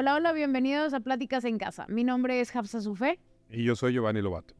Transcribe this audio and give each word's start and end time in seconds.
Hola, 0.00 0.14
hola, 0.14 0.32
bienvenidos 0.32 0.94
a 0.94 1.00
Pláticas 1.00 1.44
en 1.44 1.58
Casa. 1.58 1.84
Mi 1.88 2.04
nombre 2.04 2.40
es 2.40 2.54
Hafsa 2.54 2.80
Sufé. 2.80 3.18
Y 3.50 3.64
yo 3.64 3.74
soy 3.74 3.94
Giovanni 3.94 4.22
Lobato. 4.22 4.54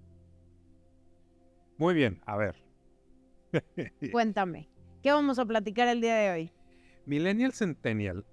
Muy 1.76 1.95
bien, 1.95 2.21
a 2.26 2.37
ver. 2.37 2.57
Cuéntame, 4.11 4.69
¿qué 5.01 5.13
vamos 5.13 5.39
a 5.39 5.47
platicar 5.47 5.87
el 5.87 6.01
día 6.01 6.17
de 6.17 6.31
hoy? 6.33 6.53
Millennial 7.07 7.53
Centennial. 7.53 8.27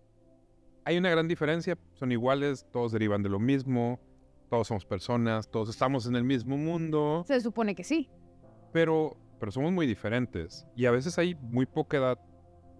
Hay 0.83 0.97
una 0.97 1.11
gran 1.11 1.27
diferencia, 1.27 1.77
son 1.93 2.11
iguales, 2.11 2.65
todos 2.71 2.91
derivan 2.91 3.21
de 3.21 3.29
lo 3.29 3.37
mismo, 3.37 3.99
todos 4.49 4.65
somos 4.65 4.83
personas, 4.83 5.51
todos 5.51 5.69
estamos 5.69 6.07
en 6.07 6.15
el 6.15 6.23
mismo 6.23 6.57
mundo. 6.57 7.23
Se 7.27 7.39
supone 7.39 7.75
que 7.75 7.83
sí. 7.83 8.09
Pero, 8.73 9.15
pero 9.39 9.51
somos 9.51 9.71
muy 9.71 9.85
diferentes 9.85 10.65
y 10.75 10.87
a 10.87 10.91
veces 10.91 11.19
hay 11.19 11.35
muy 11.35 11.67
poca 11.67 11.97
edad 11.97 12.19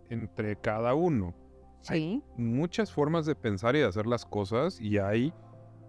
entre 0.10 0.56
cada 0.56 0.96
uno. 0.96 1.36
Sí. 1.86 1.94
Hay 1.94 2.24
muchas 2.38 2.92
formas 2.92 3.26
de 3.26 3.36
pensar 3.36 3.76
y 3.76 3.80
de 3.80 3.86
hacer 3.86 4.08
las 4.08 4.26
cosas 4.26 4.80
y 4.82 4.98
hay 4.98 5.34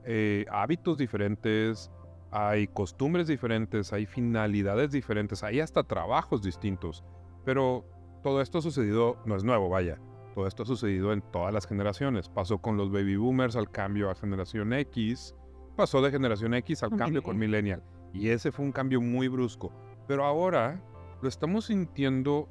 eh, 0.05 0.45
hábitos 0.51 0.99
diferentes, 0.99 1.91
hay 2.31 2.67
costumbres 2.69 3.27
diferentes, 3.27 3.93
hay 3.93 4.05
finalidades 4.07 4.93
diferentes, 4.93 5.43
hay 5.43 5.61
hasta 5.61 5.83
trabajos 5.85 6.43
distintos. 6.43 7.03
Pero 7.45 7.85
todo 8.23 8.43
esto 8.43 8.59
ha 8.59 8.63
sucedido, 8.63 9.17
no 9.25 9.37
es 9.37 9.45
nuevo, 9.45 9.69
vaya. 9.69 9.99
Todo 10.35 10.47
esto 10.47 10.65
ha 10.65 10.67
sucedido 10.67 11.13
en 11.13 11.23
todas 11.33 11.53
las 11.53 11.67
generaciones. 11.67 12.29
Pasó 12.29 12.59
con 12.59 12.77
los 12.77 12.93
baby 12.93 13.17
boomers 13.17 13.57
al 13.57 13.71
cambio 13.71 14.11
a 14.11 14.15
generación 14.15 14.75
X, 14.75 15.35
pasó 15.77 16.03
de 16.03 16.11
generación 16.11 16.53
X 16.55 16.83
al 16.83 16.95
cambio 16.97 17.23
con 17.23 17.39
millennial. 17.39 17.83
Y 18.13 18.29
ese 18.29 18.53
fue 18.53 18.65
un 18.65 18.73
cambio 18.73 19.01
muy 19.01 19.29
brusco. 19.29 19.73
Pero 20.07 20.25
ahora 20.25 20.83
lo 21.23 21.29
estamos 21.29 21.67
sintiendo 21.67 22.49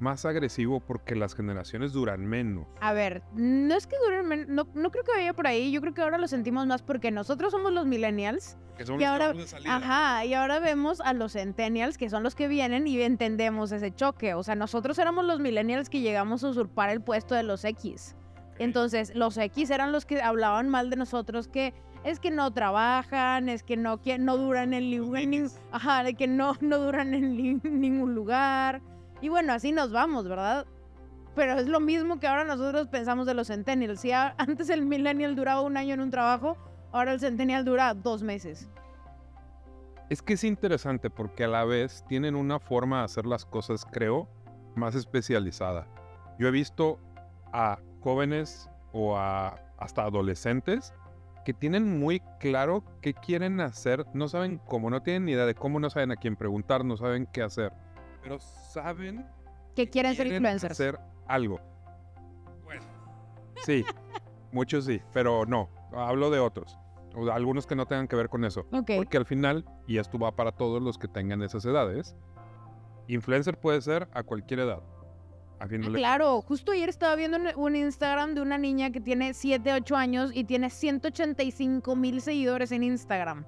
más 0.00 0.24
agresivo 0.24 0.80
porque 0.80 1.14
las 1.16 1.34
generaciones 1.34 1.92
duran 1.92 2.24
menos. 2.26 2.66
A 2.80 2.92
ver, 2.92 3.22
no 3.34 3.74
es 3.74 3.86
que 3.86 3.96
duren, 4.04 4.26
men- 4.26 4.46
no, 4.48 4.68
no 4.74 4.90
creo 4.90 5.04
que 5.04 5.12
vaya 5.12 5.32
por 5.34 5.46
ahí, 5.46 5.70
yo 5.72 5.80
creo 5.80 5.94
que 5.94 6.02
ahora 6.02 6.18
lo 6.18 6.28
sentimos 6.28 6.66
más 6.66 6.82
porque 6.82 7.10
nosotros 7.10 7.50
somos 7.52 7.72
los 7.72 7.86
millennials 7.86 8.56
Que 8.76 8.86
son 8.86 8.96
Y 8.96 8.98
los 9.00 9.08
ahora- 9.08 9.32
de 9.32 9.46
salida. 9.46 9.74
Ajá, 9.76 10.24
y 10.24 10.34
ahora 10.34 10.60
vemos 10.60 11.00
a 11.00 11.12
los 11.12 11.32
centennials, 11.32 11.98
que 11.98 12.08
son 12.10 12.22
los 12.22 12.34
que 12.36 12.46
vienen 12.46 12.86
y 12.86 13.00
entendemos 13.02 13.72
ese 13.72 13.92
choque. 13.92 14.34
O 14.34 14.42
sea, 14.44 14.54
nosotros 14.54 14.98
éramos 15.00 15.24
los 15.24 15.40
millennials 15.40 15.88
que 15.90 16.00
llegamos 16.00 16.44
a 16.44 16.48
usurpar 16.50 16.90
el 16.90 17.00
puesto 17.02 17.34
de 17.34 17.42
los 17.42 17.64
X. 17.64 18.14
Entonces, 18.60 19.14
los 19.16 19.36
X 19.36 19.70
eran 19.70 19.90
los 19.92 20.04
que 20.06 20.20
hablaban 20.22 20.68
mal 20.68 20.90
de 20.90 20.96
nosotros, 20.96 21.48
que 21.48 21.74
es 22.04 22.20
que 22.20 22.30
no 22.30 22.52
trabajan, 22.52 23.48
es 23.48 23.62
que 23.64 23.76
no, 23.76 24.00
que 24.00 24.18
no 24.18 24.36
duran 24.36 24.72
en 24.72 24.92
en 24.92 25.48
Ajá, 25.72 26.04
de 26.04 26.14
que 26.14 26.28
no, 26.28 26.54
no 26.60 26.78
duran 26.78 27.14
en 27.14 27.36
ni- 27.36 27.54
ningún 27.68 28.14
lugar. 28.14 28.80
Y 29.20 29.28
bueno, 29.28 29.52
así 29.52 29.72
nos 29.72 29.92
vamos, 29.92 30.28
¿verdad? 30.28 30.66
Pero 31.34 31.54
es 31.54 31.68
lo 31.68 31.80
mismo 31.80 32.18
que 32.18 32.26
ahora 32.26 32.44
nosotros 32.44 32.88
pensamos 32.88 33.26
de 33.26 33.34
los 33.34 33.48
centennials. 33.48 34.00
Si 34.00 34.12
antes 34.12 34.70
el 34.70 34.86
millennial 34.86 35.36
duraba 35.36 35.60
un 35.62 35.76
año 35.76 35.94
en 35.94 36.00
un 36.00 36.10
trabajo, 36.10 36.56
ahora 36.92 37.12
el 37.12 37.20
centennial 37.20 37.64
dura 37.64 37.94
dos 37.94 38.22
meses. 38.22 38.68
Es 40.10 40.22
que 40.22 40.34
es 40.34 40.44
interesante 40.44 41.10
porque 41.10 41.44
a 41.44 41.48
la 41.48 41.64
vez 41.64 42.04
tienen 42.08 42.34
una 42.34 42.58
forma 42.58 43.00
de 43.00 43.04
hacer 43.04 43.26
las 43.26 43.44
cosas, 43.44 43.84
creo, 43.84 44.28
más 44.74 44.94
especializada. 44.94 45.86
Yo 46.38 46.48
he 46.48 46.50
visto 46.50 46.98
a 47.52 47.78
jóvenes 48.00 48.70
o 48.92 49.16
a 49.18 49.60
hasta 49.78 50.02
adolescentes 50.02 50.92
que 51.44 51.54
tienen 51.54 51.98
muy 51.98 52.20
claro 52.40 52.84
qué 53.00 53.14
quieren 53.14 53.60
hacer, 53.60 54.04
no 54.12 54.28
saben 54.28 54.60
cómo, 54.66 54.90
no 54.90 55.02
tienen 55.02 55.24
ni 55.24 55.32
idea 55.32 55.46
de 55.46 55.54
cómo, 55.54 55.80
no 55.80 55.88
saben 55.88 56.10
a 56.10 56.16
quién 56.16 56.36
preguntar, 56.36 56.84
no 56.84 56.96
saben 56.96 57.26
qué 57.32 57.42
hacer, 57.42 57.72
pero 58.28 58.40
saben 58.40 59.26
Que 59.74 59.88
quieren 59.88 60.14
ser 60.14 60.26
influencers. 60.26 60.72
hacer 60.72 60.98
algo. 61.26 61.60
Bueno, 62.64 62.82
sí, 63.64 63.84
muchos 64.52 64.84
sí, 64.84 65.00
pero 65.12 65.46
no, 65.46 65.68
hablo 65.92 66.30
de 66.30 66.38
otros, 66.40 66.78
o 67.14 67.24
de 67.24 67.32
algunos 67.32 67.66
que 67.66 67.74
no 67.74 67.86
tengan 67.86 68.06
que 68.08 68.16
ver 68.16 68.28
con 68.28 68.44
eso. 68.44 68.66
Ok. 68.72 68.90
Porque 68.96 69.16
al 69.16 69.24
final, 69.26 69.64
y 69.86 69.98
esto 69.98 70.18
va 70.18 70.36
para 70.36 70.52
todos 70.52 70.82
los 70.82 70.98
que 70.98 71.08
tengan 71.08 71.42
esas 71.42 71.64
edades, 71.64 72.14
influencer 73.06 73.58
puede 73.58 73.80
ser 73.80 74.08
a 74.12 74.22
cualquier 74.22 74.60
edad. 74.60 74.82
Ah, 75.60 75.66
claro, 75.66 76.40
justo 76.42 76.70
ayer 76.70 76.88
estaba 76.88 77.16
viendo 77.16 77.36
un- 77.36 77.50
un 77.56 77.74
Instagram 77.74 78.34
de 78.34 78.42
una 78.42 78.58
niña 78.58 78.92
que 78.92 79.00
tiene 79.00 79.34
7, 79.34 79.72
8 79.72 79.96
años 79.96 80.30
y 80.32 80.44
tiene 80.44 80.70
185 80.70 81.96
mil 81.96 82.20
seguidores 82.20 82.70
en 82.70 82.84
Instagram. 82.84 83.44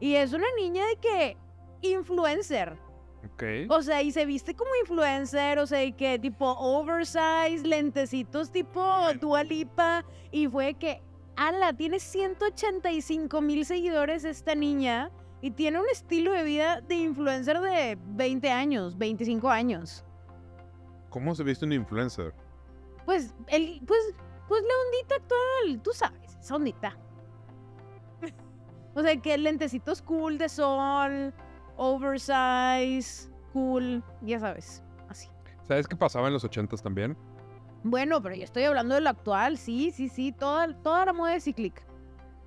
Y 0.00 0.14
es 0.14 0.32
una 0.32 0.46
niña 0.56 0.84
de 0.86 0.96
que 0.96 1.36
influencer. 1.82 2.78
Ok. 3.24 3.42
O 3.68 3.82
sea, 3.82 4.02
y 4.02 4.10
se 4.10 4.26
viste 4.26 4.54
como 4.54 4.70
influencer, 4.80 5.58
o 5.58 5.66
sea, 5.66 5.82
y 5.82 5.92
que 5.92 6.18
tipo 6.18 6.50
oversize, 6.58 7.62
lentecitos 7.64 8.50
tipo 8.50 8.84
Dua 9.20 9.42
Lipa. 9.42 10.04
Y 10.30 10.46
fue 10.48 10.74
que, 10.74 11.00
ala, 11.36 11.72
tiene 11.72 12.00
185 12.00 13.40
mil 13.40 13.64
seguidores 13.64 14.24
esta 14.24 14.54
niña 14.54 15.10
y 15.40 15.50
tiene 15.50 15.80
un 15.80 15.88
estilo 15.90 16.32
de 16.32 16.42
vida 16.42 16.80
de 16.80 16.94
influencer 16.96 17.60
de 17.60 17.98
20 18.08 18.50
años, 18.50 18.96
25 18.96 19.50
años. 19.50 20.04
¿Cómo 21.10 21.34
se 21.34 21.44
viste 21.44 21.64
un 21.64 21.72
influencer? 21.72 22.34
Pues, 23.04 23.34
el, 23.48 23.80
pues, 23.86 24.00
pues 24.48 24.62
la 24.62 24.74
ondita 24.86 25.14
actual, 25.16 25.82
tú 25.82 25.90
sabes, 25.92 26.36
esa 26.40 26.56
ondita. 26.56 26.98
o 28.94 29.02
sea, 29.02 29.16
que 29.20 29.36
lentecitos 29.38 30.02
cool 30.02 30.38
de 30.38 30.48
sol, 30.48 31.32
oversize, 31.76 33.30
cool, 33.52 34.02
ya 34.22 34.38
sabes, 34.40 34.82
así. 35.08 35.28
¿Sabes 35.62 35.86
qué 35.86 35.96
pasaba 35.96 36.26
en 36.28 36.32
los 36.32 36.44
ochentas 36.44 36.82
también? 36.82 37.16
Bueno, 37.82 38.22
pero 38.22 38.34
yo 38.34 38.44
estoy 38.44 38.64
hablando 38.64 38.94
de 38.94 39.00
lo 39.02 39.10
actual, 39.10 39.58
sí, 39.58 39.90
sí, 39.90 40.08
sí, 40.08 40.32
toda, 40.32 40.72
toda 40.82 41.04
la 41.06 41.12
moda 41.12 41.36
es 41.36 41.44
cíclica. 41.44 41.82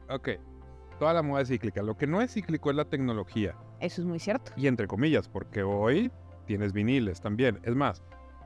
Ok. 0.09 0.29
Toda 0.99 1.13
la 1.13 1.21
moda 1.21 1.41
es 1.43 1.49
cíclica. 1.49 1.83
Lo 1.83 1.95
que 1.95 2.07
no 2.07 2.21
es 2.21 2.33
cíclico 2.33 2.71
es 2.71 2.75
la 2.75 2.85
tecnología. 2.85 3.55
Eso 3.79 4.01
es 4.01 4.07
muy 4.07 4.17
cierto. 4.19 4.51
Y 4.55 4.65
entre 4.65 4.87
comillas, 4.87 5.29
porque 5.29 5.61
hoy 5.61 6.11
tienes 6.47 6.73
viniles 6.73 7.21
también. 7.21 7.59
Es 7.61 7.75
más, 7.75 8.01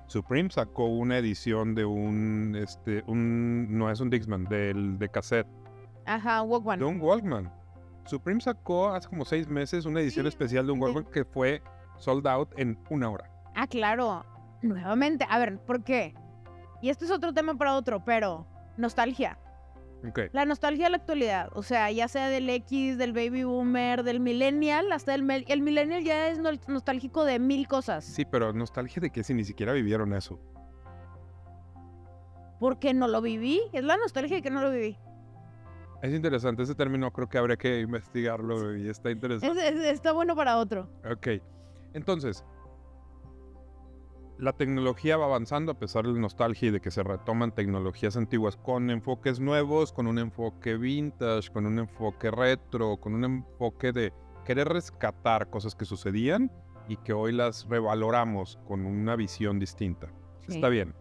Supreme 0.08 0.50
sacó 0.50 0.86
una 0.88 1.18
edición 1.18 1.76
de 1.76 1.86
un, 1.86 2.58
este, 2.62 3.04
un, 3.08 3.68
no 3.78 3.90
es 3.90 4.02
un 4.02 4.10
Dixman, 4.10 4.44
del, 4.46 5.00
de 5.00 5.08
cassette, 5.08 5.48
Ajá, 6.06 6.42
Walkman. 6.42 6.80
de 6.80 6.86
un 6.86 7.00
Walkman. 7.00 7.54
Supreme 8.12 8.42
sacó 8.42 8.90
hace 8.90 9.08
como 9.08 9.24
seis 9.26 9.48
meses 9.48 9.86
una 9.86 10.02
edición 10.02 10.26
Sí, 10.26 10.30
especial 10.30 10.66
de 10.66 10.74
un 10.74 10.80
de- 10.80 10.86
Walkman 10.86 11.06
que 11.06 11.24
fue 11.26 11.64
sold 11.98 12.28
out 12.28 12.50
en 12.58 12.78
una 12.90 13.10
hora. 13.10 13.30
Ah, 13.56 13.68
claro. 13.68 14.26
Nuevamente, 14.62 15.26
a 15.30 15.40
ver, 15.40 15.58
¿por 15.60 15.84
qué? 15.84 16.14
Y 16.82 16.90
esto 16.90 17.06
es 17.06 17.12
otro 17.12 17.34
tema 17.34 17.56
para 17.56 17.74
otro, 17.76 18.04
pero 18.04 18.46
nostalgia. 18.78 19.40
Ok. 20.08 20.20
La 20.34 20.46
nostalgia 20.46 20.86
de 20.86 20.90
la 20.92 20.98
actualidad, 20.98 21.50
o 21.54 21.64
sea, 21.64 21.90
ya 21.92 22.08
sea 22.08 22.28
del 22.28 22.50
X, 22.50 22.98
del 22.98 23.14
baby 23.14 23.44
boomer, 23.44 24.04
del 24.04 24.20
millennial, 24.20 24.92
hasta 24.92 25.16
el, 25.16 25.30
el 25.48 25.62
millennial 25.62 26.04
ya 26.04 26.28
es 26.28 26.40
nostálgico 26.68 27.24
de 27.24 27.40
mil 27.40 27.68
cosas. 27.68 28.04
Sí, 28.04 28.26
pero 28.26 28.52
nostalgia 28.52 29.00
de 29.00 29.10
que 29.12 29.24
si 29.24 29.34
ni 29.34 29.44
siquiera 29.46 29.74
vivieron 29.74 30.14
eso. 30.14 30.40
Porque 32.60 32.94
no 32.94 33.08
lo 33.08 33.22
viví, 33.22 33.62
es 33.74 33.84
la 33.84 33.96
nostalgia 33.98 34.36
de 34.38 34.42
que 34.42 34.52
no 34.52 34.62
lo 34.62 34.70
viví. 34.72 34.98
Es 36.02 36.14
interesante 36.14 36.64
ese 36.64 36.74
término, 36.76 37.12
creo 37.12 37.30
que 37.30 37.38
habría 37.38 37.58
que 37.58 37.80
investigarlo 37.82 38.76
y 38.76 38.90
está 38.90 39.10
Es- 39.10 39.16
interesante. 39.16 39.68
es- 39.68 39.76
está 39.94 40.12
bueno 40.14 40.36
para 40.36 40.58
otro. 40.58 40.90
Ok. 41.10 41.28
Entonces, 41.94 42.44
la 44.38 44.54
tecnología 44.54 45.18
va 45.18 45.26
avanzando 45.26 45.72
a 45.74 45.78
pesar 45.78 46.06
de 46.08 46.14
la 46.14 46.20
nostalgia 46.20 46.70
y 46.70 46.72
de 46.72 46.80
que 46.82 46.90
se 46.90 47.04
retoman 47.04 47.52
tecnologías 47.54 48.18
antiguas 48.18 48.58
con 48.58 48.90
enfoques 48.90 49.40
nuevos, 49.40 49.94
con 49.94 50.08
un 50.08 50.18
enfoque 50.18 50.78
vintage, 50.78 51.52
con 51.52 51.68
un 51.68 51.78
enfoque 51.78 52.32
retro, 52.32 52.98
con 52.98 53.14
un 53.14 53.24
enfoque 53.24 53.92
de 53.92 54.12
querer 54.44 54.68
rescatar 54.70 55.52
cosas 55.52 55.76
que 55.76 55.86
sucedían 55.86 56.52
y 56.88 56.98
que 56.98 57.14
hoy 57.14 57.32
las 57.34 57.68
revaloramos 57.70 58.58
con 58.68 58.88
una 58.88 59.16
visión 59.16 59.60
distinta. 59.60 60.08
Está 60.48 60.70
bien. 60.70 60.96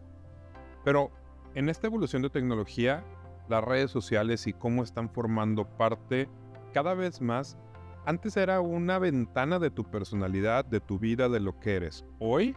Pero 0.85 1.11
en 1.55 1.71
esta 1.71 1.87
evolución 1.87 2.21
de 2.21 2.29
tecnología, 2.29 3.03
las 3.51 3.65
redes 3.65 3.91
sociales 3.91 4.47
y 4.47 4.53
cómo 4.53 4.83
están 4.83 5.11
formando 5.11 5.67
parte 5.67 6.29
cada 6.73 6.95
vez 6.95 7.21
más, 7.21 7.59
antes 8.07 8.37
era 8.37 8.61
una 8.61 8.99
ventana 8.99 9.59
de 9.59 9.71
tu 9.71 9.85
personalidad, 9.85 10.65
de 10.65 10.81
tu 10.81 10.99
vida, 10.99 11.29
de 11.29 11.41
lo 11.41 11.59
que 11.61 11.77
eres. 11.77 12.05
Hoy 12.19 12.57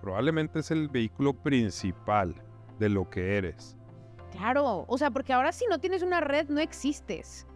probablemente 0.00 0.58
es 0.58 0.70
el 0.70 0.88
vehículo 0.88 1.32
principal 1.32 2.34
de 2.78 2.88
lo 2.88 3.08
que 3.08 3.36
eres. 3.36 3.76
Claro, 4.32 4.84
o 4.88 4.98
sea, 4.98 5.10
porque 5.10 5.32
ahora 5.32 5.52
si 5.52 5.64
no 5.66 5.78
tienes 5.78 6.02
una 6.02 6.20
red 6.20 6.48
no 6.48 6.60
existes. 6.60 7.46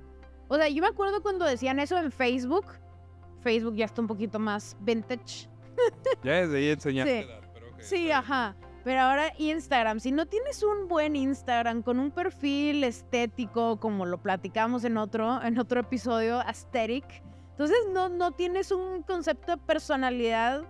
O 0.46 0.56
sea, 0.56 0.68
yo 0.68 0.80
me 0.80 0.88
acuerdo 0.88 1.20
cuando 1.20 1.44
decían 1.44 1.78
eso 1.80 1.98
en 1.98 2.10
Facebook. 2.10 2.66
Facebook 3.40 3.74
ya 3.74 3.84
está 3.84 4.00
un 4.00 4.06
poquito 4.06 4.38
más 4.38 4.76
vintage. 4.80 5.48
Ya 6.22 6.32
desde 6.40 6.56
ahí 6.58 6.68
enseñaste. 6.70 7.22
Sí. 7.22 7.28
pero 7.54 7.68
ok, 7.68 7.80
Sí, 7.80 8.10
ajá. 8.10 8.56
Pero 8.84 9.00
ahora 9.00 9.32
Instagram, 9.38 10.00
si 10.00 10.12
no 10.12 10.26
tienes 10.26 10.62
un 10.62 10.88
buen 10.88 11.16
Instagram 11.16 11.82
con 11.82 11.98
un 11.98 12.10
perfil 12.10 12.84
estético, 12.84 13.78
como 13.80 14.06
lo 14.06 14.18
platicamos 14.22 14.84
en 14.84 14.96
otro, 14.96 15.42
en 15.42 15.58
otro 15.58 15.80
episodio, 15.80 16.40
aesthetic, 16.40 17.04
entonces 17.50 17.78
no, 17.92 18.08
no 18.08 18.32
tienes 18.32 18.70
un 18.70 19.02
concepto 19.02 19.56
de 19.56 19.58
personalidad 19.58 20.62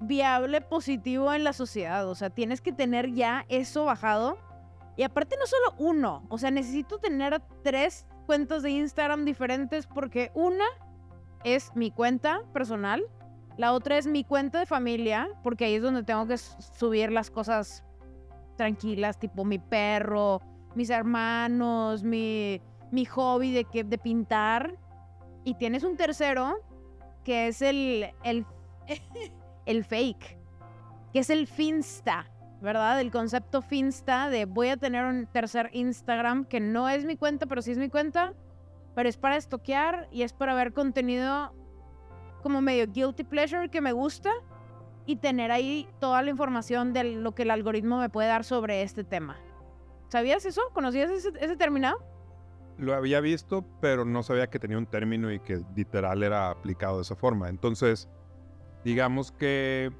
viable, 0.00 0.60
positivo 0.60 1.32
en 1.32 1.44
la 1.44 1.52
sociedad. 1.52 2.08
O 2.08 2.14
sea, 2.14 2.30
tienes 2.30 2.60
que 2.60 2.72
tener 2.72 3.12
ya 3.12 3.46
eso 3.48 3.86
bajado 3.86 4.38
Y 4.96 5.02
aparte 5.02 5.36
no 5.38 5.46
solo 5.46 5.74
uno, 5.78 6.26
o 6.28 6.38
sea, 6.38 6.50
necesito 6.50 6.98
tener 6.98 7.42
tres 7.62 8.06
cuentas 8.26 8.62
de 8.62 8.70
Instagram 8.70 9.24
diferentes 9.24 9.86
porque 9.86 10.30
una 10.34 10.64
es 11.44 11.74
mi 11.74 11.90
cuenta 11.90 12.42
personal, 12.52 13.04
la 13.56 13.72
otra 13.72 13.96
es 13.96 14.06
mi 14.06 14.22
cuenta 14.22 14.58
de 14.58 14.66
familia, 14.66 15.28
porque 15.42 15.64
ahí 15.64 15.74
es 15.74 15.82
donde 15.82 16.02
tengo 16.02 16.26
que 16.26 16.36
subir 16.36 17.10
las 17.10 17.30
cosas 17.30 17.84
tranquilas, 18.56 19.18
tipo 19.18 19.44
mi 19.44 19.58
perro, 19.58 20.40
mis 20.74 20.90
hermanos, 20.90 22.02
mi, 22.02 22.60
mi 22.90 23.04
hobby 23.06 23.52
de, 23.52 23.64
que, 23.64 23.82
de 23.82 23.98
pintar. 23.98 24.76
Y 25.44 25.54
tienes 25.54 25.84
un 25.84 25.96
tercero, 25.96 26.56
que 27.24 27.48
es 27.48 27.62
el, 27.62 28.10
el, 28.24 28.44
el 29.66 29.84
fake, 29.84 30.38
que 31.12 31.20
es 31.20 31.30
el 31.30 31.46
Finsta, 31.46 32.30
¿verdad? 32.60 33.00
El 33.00 33.10
concepto 33.10 33.62
Finsta 33.62 34.28
de 34.28 34.44
voy 34.44 34.68
a 34.68 34.76
tener 34.76 35.04
un 35.06 35.26
tercer 35.26 35.70
Instagram 35.72 36.44
que 36.44 36.60
no 36.60 36.88
es 36.90 37.06
mi 37.06 37.16
cuenta, 37.16 37.46
pero 37.46 37.62
sí 37.62 37.70
es 37.70 37.78
mi 37.78 37.88
cuenta, 37.88 38.34
pero 38.94 39.08
es 39.08 39.16
para 39.16 39.36
estoquear 39.36 40.08
y 40.10 40.22
es 40.22 40.34
para 40.34 40.54
ver 40.54 40.72
contenido 40.72 41.54
como 42.46 42.62
medio 42.62 42.86
guilty 42.86 43.24
pleasure 43.24 43.68
que 43.68 43.80
me 43.80 43.90
gusta 43.90 44.30
y 45.04 45.16
tener 45.16 45.50
ahí 45.50 45.88
toda 45.98 46.22
la 46.22 46.30
información 46.30 46.92
de 46.92 47.02
lo 47.02 47.34
que 47.34 47.42
el 47.42 47.50
algoritmo 47.50 47.98
me 47.98 48.08
puede 48.08 48.28
dar 48.28 48.44
sobre 48.44 48.82
este 48.82 49.02
tema. 49.02 49.36
¿Sabías 50.10 50.46
eso? 50.46 50.60
¿Conocías 50.72 51.10
ese, 51.10 51.32
ese 51.40 51.56
término? 51.56 51.96
Lo 52.78 52.94
había 52.94 53.20
visto, 53.20 53.64
pero 53.80 54.04
no 54.04 54.22
sabía 54.22 54.46
que 54.46 54.60
tenía 54.60 54.78
un 54.78 54.86
término 54.86 55.32
y 55.32 55.40
que 55.40 55.60
literal 55.74 56.22
era 56.22 56.50
aplicado 56.50 56.98
de 56.98 57.02
esa 57.02 57.16
forma. 57.16 57.48
Entonces, 57.48 58.08
digamos 58.84 59.32
que 59.32 59.90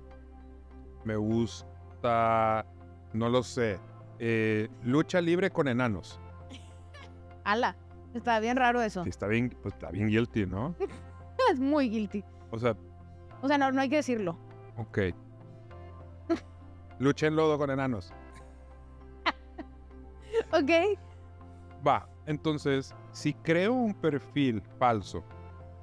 me 1.03 1.17
gusta, 1.17 2.65
no 3.13 3.29
lo 3.29 3.43
sé, 3.43 3.81
eh, 4.21 4.69
lucha 4.85 5.21
libre 5.21 5.51
con 5.51 5.67
enanos. 5.67 6.21
Ala, 7.43 7.75
está 8.15 8.39
bien 8.39 8.57
raro 8.57 8.83
eso. 8.83 9.03
Y 9.05 9.09
está 9.09 9.27
bien, 9.27 9.51
pues 9.63 9.75
está 9.75 9.91
bien 9.91 10.07
guilty, 10.07 10.47
¿no? 10.47 10.77
Es 11.53 11.61
muy 11.61 11.89
guilty. 11.89 12.25
O 12.51 12.59
sea, 12.59 12.77
O 13.43 13.49
sea, 13.49 13.59
no, 13.59 13.71
no 13.73 13.81
hay 13.81 13.89
que 13.89 13.97
decirlo. 13.97 14.37
ok. 14.77 14.99
Lucha 16.99 17.27
en 17.27 17.37
lodo 17.37 17.59
con 17.59 17.71
enanos. 17.71 18.13
¿Ok? 20.53 20.71
Va, 21.87 22.09
entonces, 22.27 22.95
si 23.13 23.35
creo 23.35 23.73
un 23.75 23.95
perfil 23.95 24.63
falso, 24.79 25.23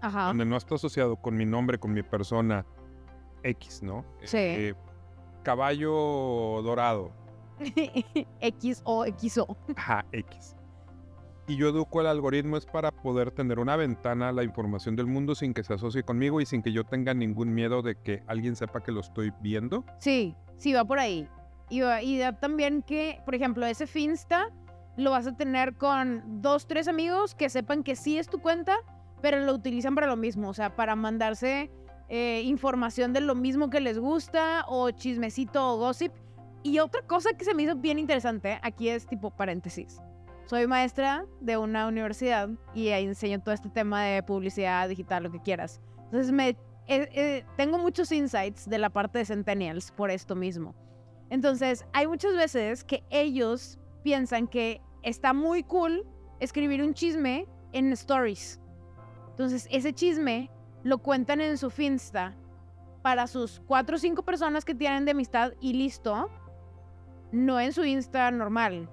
Ajá. 0.02 0.28
donde 0.28 0.46
no 0.46 0.58
está 0.58 0.76
asociado 0.76 1.16
con 1.16 1.36
mi 1.36 1.46
nombre, 1.46 1.78
con 1.78 1.94
mi 1.94 2.02
persona 2.04 2.66
X, 3.44 3.84
¿no? 3.84 4.04
Sí. 4.24 4.38
Eh, 4.38 4.74
caballo 5.44 5.92
dorado, 6.64 7.12
X 8.40 8.82
o 8.86 9.06
XO. 9.06 9.56
ajá, 9.76 10.06
X. 10.12 10.56
Y 11.46 11.58
yo 11.58 11.68
educo 11.68 12.00
el 12.00 12.08
algoritmo 12.08 12.56
es 12.56 12.66
para 12.66 12.92
poder 12.92 13.32
tener 13.32 13.60
una 13.60 13.76
ventana 13.76 14.30
a 14.30 14.32
la 14.32 14.44
información 14.44 14.96
del 14.96 15.08
mundo 15.08 15.36
sin 15.36 15.54
que 15.54 15.64
se 15.64 15.74
asocie 15.74 16.04
conmigo 16.04 16.40
y 16.40 16.46
sin 16.46 16.62
que 16.62 16.72
yo 16.72 16.86
tenga 16.86 17.14
ningún 17.14 17.54
miedo 17.54 17.82
de 17.82 17.96
que 17.96 18.24
alguien 18.28 18.56
sepa 18.56 18.82
que 18.82 18.94
lo 18.94 19.02
estoy 19.02 19.34
viendo. 19.42 19.84
Sí, 20.00 20.36
sí, 20.58 20.72
va 20.72 20.86
por 20.86 21.00
ahí. 21.00 21.28
Y, 21.70 21.84
y 21.84 22.18
da 22.18 22.40
también 22.40 22.82
que, 22.82 23.22
por 23.26 23.36
ejemplo, 23.36 23.66
ese 23.66 23.88
Finsta 23.88 24.52
lo 24.96 25.12
vas 25.12 25.28
a 25.28 25.36
tener 25.36 25.76
con 25.76 26.42
dos, 26.42 26.66
tres 26.66 26.88
amigos 26.88 27.36
que 27.36 27.50
sepan 27.50 27.84
que 27.84 27.98
sí 27.98 28.18
es 28.18 28.30
tu 28.30 28.40
cuenta, 28.40 28.78
pero 29.22 29.40
lo 29.40 29.54
utilizan 29.54 29.96
para 29.96 30.08
lo 30.08 30.16
mismo, 30.16 30.50
o 30.50 30.54
sea, 30.54 30.76
para 30.76 30.96
mandarse 30.96 31.70
eh, 32.08 32.42
información 32.46 33.12
de 33.12 33.20
lo 33.20 33.36
mismo 33.36 33.70
que 33.70 33.82
les 33.82 34.00
gusta 34.00 34.64
o 34.68 34.92
chismecito 34.92 35.74
o 35.74 35.78
gossip. 35.78 36.14
Y 36.62 36.80
otra 36.80 37.02
cosa 37.02 37.34
que 37.34 37.44
se 37.44 37.54
me 37.54 37.64
hizo 37.64 37.76
bien 37.76 38.00
interesante, 38.00 38.60
aquí 38.62 38.88
es 38.88 39.06
tipo 39.06 39.32
paréntesis. 39.32 40.00
Soy 40.46 40.68
maestra 40.68 41.26
de 41.40 41.58
una 41.58 41.88
universidad 41.88 42.50
y 42.74 42.90
enseño 42.90 43.42
todo 43.42 43.54
este 43.54 43.70
tema 43.70 44.04
de 44.04 44.24
publicidad 44.24 44.90
digital, 44.90 45.24
lo 45.24 45.32
que 45.32 45.42
quieras. 45.42 45.82
Entonces 46.12 46.34
eh, 46.38 46.56
eh, 46.88 47.46
tengo 47.56 47.78
muchos 47.78 48.12
insights 48.12 48.70
de 48.70 48.78
la 48.78 48.90
parte 48.90 49.20
de 49.20 49.26
Centennials 49.26 49.92
por 49.92 50.12
esto 50.12 50.36
mismo. 50.36 50.76
Entonces, 51.30 51.86
hay 51.94 52.08
muchas 52.08 52.36
veces 52.36 52.84
que 52.84 53.04
ellos 53.10 53.80
piensan 54.04 54.48
que 54.48 54.82
está 55.02 55.34
muy 55.34 55.64
cool 55.64 56.06
escribir 56.40 56.84
un 56.84 56.94
chisme 56.94 57.48
en 57.72 57.92
stories. 57.94 58.60
Entonces, 59.30 59.68
ese 59.72 59.94
chisme 59.94 60.52
lo 60.84 60.98
cuentan 60.98 61.42
en 61.42 61.58
su 61.58 61.70
Finsta 61.70 62.36
para 63.02 63.28
sus 63.28 63.62
cuatro 63.66 63.96
o 63.96 64.00
cinco 64.00 64.24
personas 64.24 64.66
que 64.66 64.76
tienen 64.76 65.06
de 65.06 65.12
amistad 65.12 65.54
y 65.62 65.74
listo. 65.74 66.30
No 67.32 67.60
en 67.60 67.74
su 67.74 67.84
Insta 67.84 68.30
normal. 68.30 68.90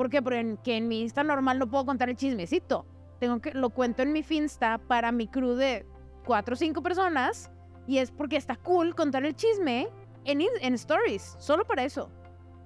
¿Por 0.00 0.08
qué? 0.08 0.22
Porque 0.22 0.40
en, 0.40 0.56
que 0.56 0.78
en 0.78 0.88
mi 0.88 1.02
Insta 1.02 1.22
normal 1.22 1.58
no 1.58 1.68
puedo 1.68 1.84
contar 1.84 2.08
el 2.08 2.16
chismecito. 2.16 2.86
Tengo 3.18 3.38
que, 3.42 3.52
lo 3.52 3.68
cuento 3.68 4.00
en 4.00 4.14
mi 4.14 4.22
Finsta 4.22 4.78
para 4.78 5.12
mi 5.12 5.28
crew 5.28 5.52
de 5.56 5.84
cuatro 6.24 6.54
o 6.54 6.56
cinco 6.56 6.82
personas. 6.82 7.50
Y 7.86 7.98
es 7.98 8.10
porque 8.10 8.36
está 8.36 8.56
cool 8.56 8.94
contar 8.94 9.26
el 9.26 9.36
chisme 9.36 9.90
en, 10.24 10.40
en 10.40 10.72
stories. 10.72 11.36
Solo 11.38 11.66
para 11.66 11.84
eso. 11.84 12.10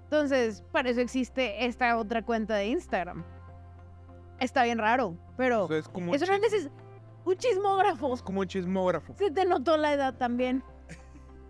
Entonces, 0.05 0.63
para 0.71 0.91
eso 0.91 1.01
existe 1.01 1.67
esta 1.67 1.97
otra 1.99 2.23
cuenta 2.25 2.55
de 2.55 2.69
Instagram. 2.69 3.25
Está 4.39 4.63
bien 4.63 4.79
raro, 4.79 5.17
pero 5.37 5.65
O 5.65 5.67
sea, 5.67 5.79
es 5.79 5.89
como, 5.89 6.11
un 6.11 6.15
eso 6.15 6.27
chis- 6.27 6.53
es 6.55 6.71
un 7.25 7.37
chismógrafo. 7.37 8.15
es 8.15 8.23
como 8.23 8.43
un 8.43 8.47
chismógrafo. 8.47 9.13
Se 9.19 9.33
te 9.33 9.45
notó 9.45 9.77
la 9.77 9.93
edad 9.93 10.15
también. 10.15 10.63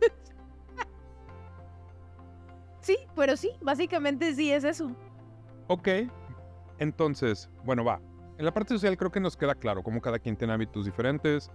sí, 2.80 2.96
pero 3.14 3.36
sí, 3.36 3.50
básicamente 3.60 4.34
sí 4.34 4.50
es 4.50 4.64
eso. 4.64 4.90
Ok. 5.68 5.88
Entonces, 6.78 7.48
bueno, 7.64 7.84
va. 7.84 8.00
En 8.38 8.44
la 8.44 8.52
parte 8.52 8.74
social 8.74 8.96
creo 8.96 9.10
que 9.12 9.20
nos 9.20 9.36
queda 9.36 9.54
claro 9.54 9.82
cómo 9.82 10.00
cada 10.00 10.18
quien 10.18 10.36
tiene 10.36 10.52
hábitos 10.52 10.84
diferentes. 10.86 11.50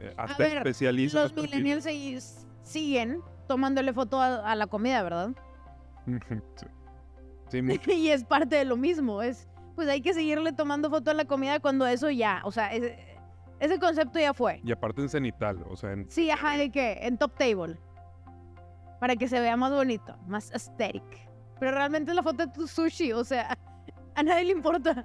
eh, 0.00 0.12
hasta 0.16 0.36
ver, 0.42 0.56
especializa 0.58 1.22
Los 1.22 1.34
millennials 1.36 1.84
se- 1.84 2.46
siguen 2.64 3.20
tomándole 3.46 3.92
foto 3.92 4.20
a, 4.20 4.50
a 4.50 4.56
la 4.56 4.66
comida, 4.66 5.02
¿verdad? 5.02 5.30
sí. 6.56 6.66
Sí, 7.48 7.62
mucho. 7.62 7.92
y 7.92 8.08
es 8.08 8.24
parte 8.24 8.56
de 8.56 8.64
lo 8.64 8.76
mismo. 8.76 9.22
Es, 9.22 9.48
pues 9.76 9.88
hay 9.88 10.00
que 10.02 10.12
seguirle 10.14 10.52
tomando 10.52 10.90
foto 10.90 11.10
a 11.10 11.14
la 11.14 11.24
comida 11.26 11.60
cuando 11.60 11.86
eso 11.86 12.10
ya, 12.10 12.40
o 12.44 12.50
sea, 12.50 12.72
ese, 12.72 12.98
ese 13.60 13.78
concepto 13.78 14.18
ya 14.18 14.34
fue. 14.34 14.60
Y 14.64 14.72
aparte 14.72 15.00
en 15.02 15.08
cenital, 15.08 15.64
o 15.68 15.76
sea, 15.76 15.92
en- 15.92 16.10
Sí, 16.10 16.30
ajá, 16.30 16.56
de 16.56 16.70
que 16.70 17.06
en 17.06 17.16
top 17.18 17.34
table. 17.36 17.78
Para 18.98 19.14
que 19.16 19.28
se 19.28 19.38
vea 19.40 19.56
más 19.56 19.72
bonito, 19.72 20.16
más 20.26 20.50
aesthetic. 20.52 21.02
Pero 21.62 21.76
realmente 21.76 22.10
es 22.10 22.16
la 22.16 22.24
foto 22.24 22.44
de 22.44 22.52
tu 22.52 22.66
sushi, 22.66 23.12
o 23.12 23.22
sea, 23.22 23.56
a 24.16 24.22
nadie 24.24 24.46
le 24.46 24.50
importa. 24.52 25.04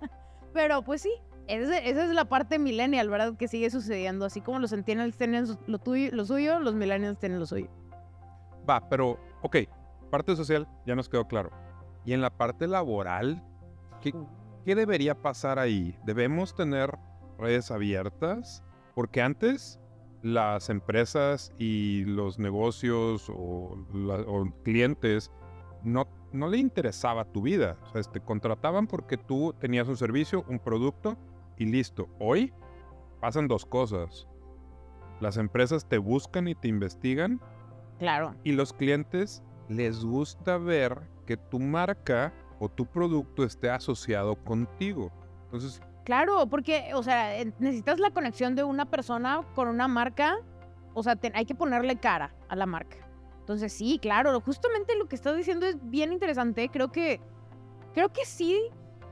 Pero 0.54 0.81
pues 0.81 1.04
sí, 1.04 1.12
esa, 1.45 1.77
esa 1.77 2.05
es 2.05 2.10
la 2.13 2.25
parte 2.25 2.58
millennial, 2.58 3.10
¿verdad? 3.12 3.36
Que 3.38 3.48
sigue 3.48 3.70
sucediendo. 3.70 4.25
Así 4.25 4.41
como 4.41 4.58
los 4.58 4.72
centennials 4.72 5.15
tienen 5.17 5.46
lo, 5.67 5.77
tuyo, 5.77 6.10
lo 6.13 6.25
suyo, 6.25 6.60
los 6.60 6.74
millennials 6.74 7.20
tienen 7.20 7.39
lo 7.39 7.46
suyo. 7.46 7.67
va, 8.67 8.89
pero, 8.89 9.20
ok, 9.43 9.58
parte 10.10 10.36
social 10.36 10.67
ya 10.88 10.96
nos 10.96 11.08
quedó 11.08 11.27
claro. 11.27 11.51
Y 12.05 12.13
en 12.13 12.22
la 12.22 12.31
parte 12.31 12.65
laboral, 12.65 13.43
¿qué, 14.01 14.12
qué 14.65 14.74
debería 14.74 15.13
pasar 15.13 15.60
ahí? 15.60 15.96
¿Debemos 16.05 16.55
tener 16.55 16.98
redes 17.38 17.70
abiertas? 17.70 18.63
Porque 18.96 19.22
antes 19.22 19.79
las 20.24 20.72
empresas 20.72 21.53
y 21.60 22.03
los 22.05 22.39
negocios 22.39 23.29
o, 23.29 23.77
la- 23.93 24.25
o 24.25 24.51
clientes 24.63 25.31
no, 25.84 26.08
no 26.31 26.48
le 26.48 26.57
interesaba 26.57 27.25
tu 27.25 27.41
vida. 27.43 27.77
O 27.84 27.89
sea, 27.91 28.01
te 28.12 28.19
contrataban 28.19 28.88
porque 28.88 29.17
tú 29.17 29.53
tenías 29.60 29.88
un 29.88 29.98
servicio, 29.98 30.43
un 30.48 30.60
producto 30.60 31.17
y 31.57 31.65
listo. 31.65 32.07
Hoy 32.19 32.53
pasan 33.19 33.48
dos 33.48 33.65
cosas. 33.65 34.27
Las 35.19 35.38
empresas 35.38 35.86
te 35.88 35.98
buscan 35.98 36.48
y 36.48 36.55
te 36.55 36.67
investigan 36.67 37.39
Claro. 38.00 38.36
y 38.43 38.51
los 38.51 38.74
clientes 38.74 39.41
les 39.69 40.03
gusta 40.05 40.57
ver 40.57 41.00
que 41.25 41.38
tu 41.38 41.60
marca 41.60 42.31
o 42.60 42.69
tu 42.69 42.86
producto 42.86 43.43
esté 43.43 43.69
asociado 43.69 44.36
contigo. 44.36 45.12
Entonces, 45.46 45.81
Claro, 46.05 46.48
porque, 46.48 46.91
o 46.93 47.03
sea, 47.03 47.43
necesitas 47.60 48.00
la 48.00 48.12
conexión 48.12 48.55
de 48.55 48.63
una 48.63 48.86
persona 48.86 49.41
con 49.55 49.67
una 49.67 49.89
marca. 49.89 50.38
O 50.93 51.03
sea, 51.03 51.17
te- 51.17 51.31
hay 51.36 51.46
que 51.46 51.53
ponerle 51.53 51.98
cara 51.98 52.34
a 52.48 52.55
la 52.55 52.65
marca. 52.65 52.98
Entonces, 53.48 53.72
sí, 53.72 53.98
claro, 53.98 54.42
justamente 54.42 54.94
lo 54.98 55.08
que 55.08 55.16
estás 55.16 55.38
diciendo 55.38 55.66
es 55.66 55.77
bien 55.89 56.12
interesante. 56.12 56.68
Creo 56.68 56.92
que, 56.92 57.22
creo 57.94 58.12
que 58.12 58.25
sí, 58.25 58.60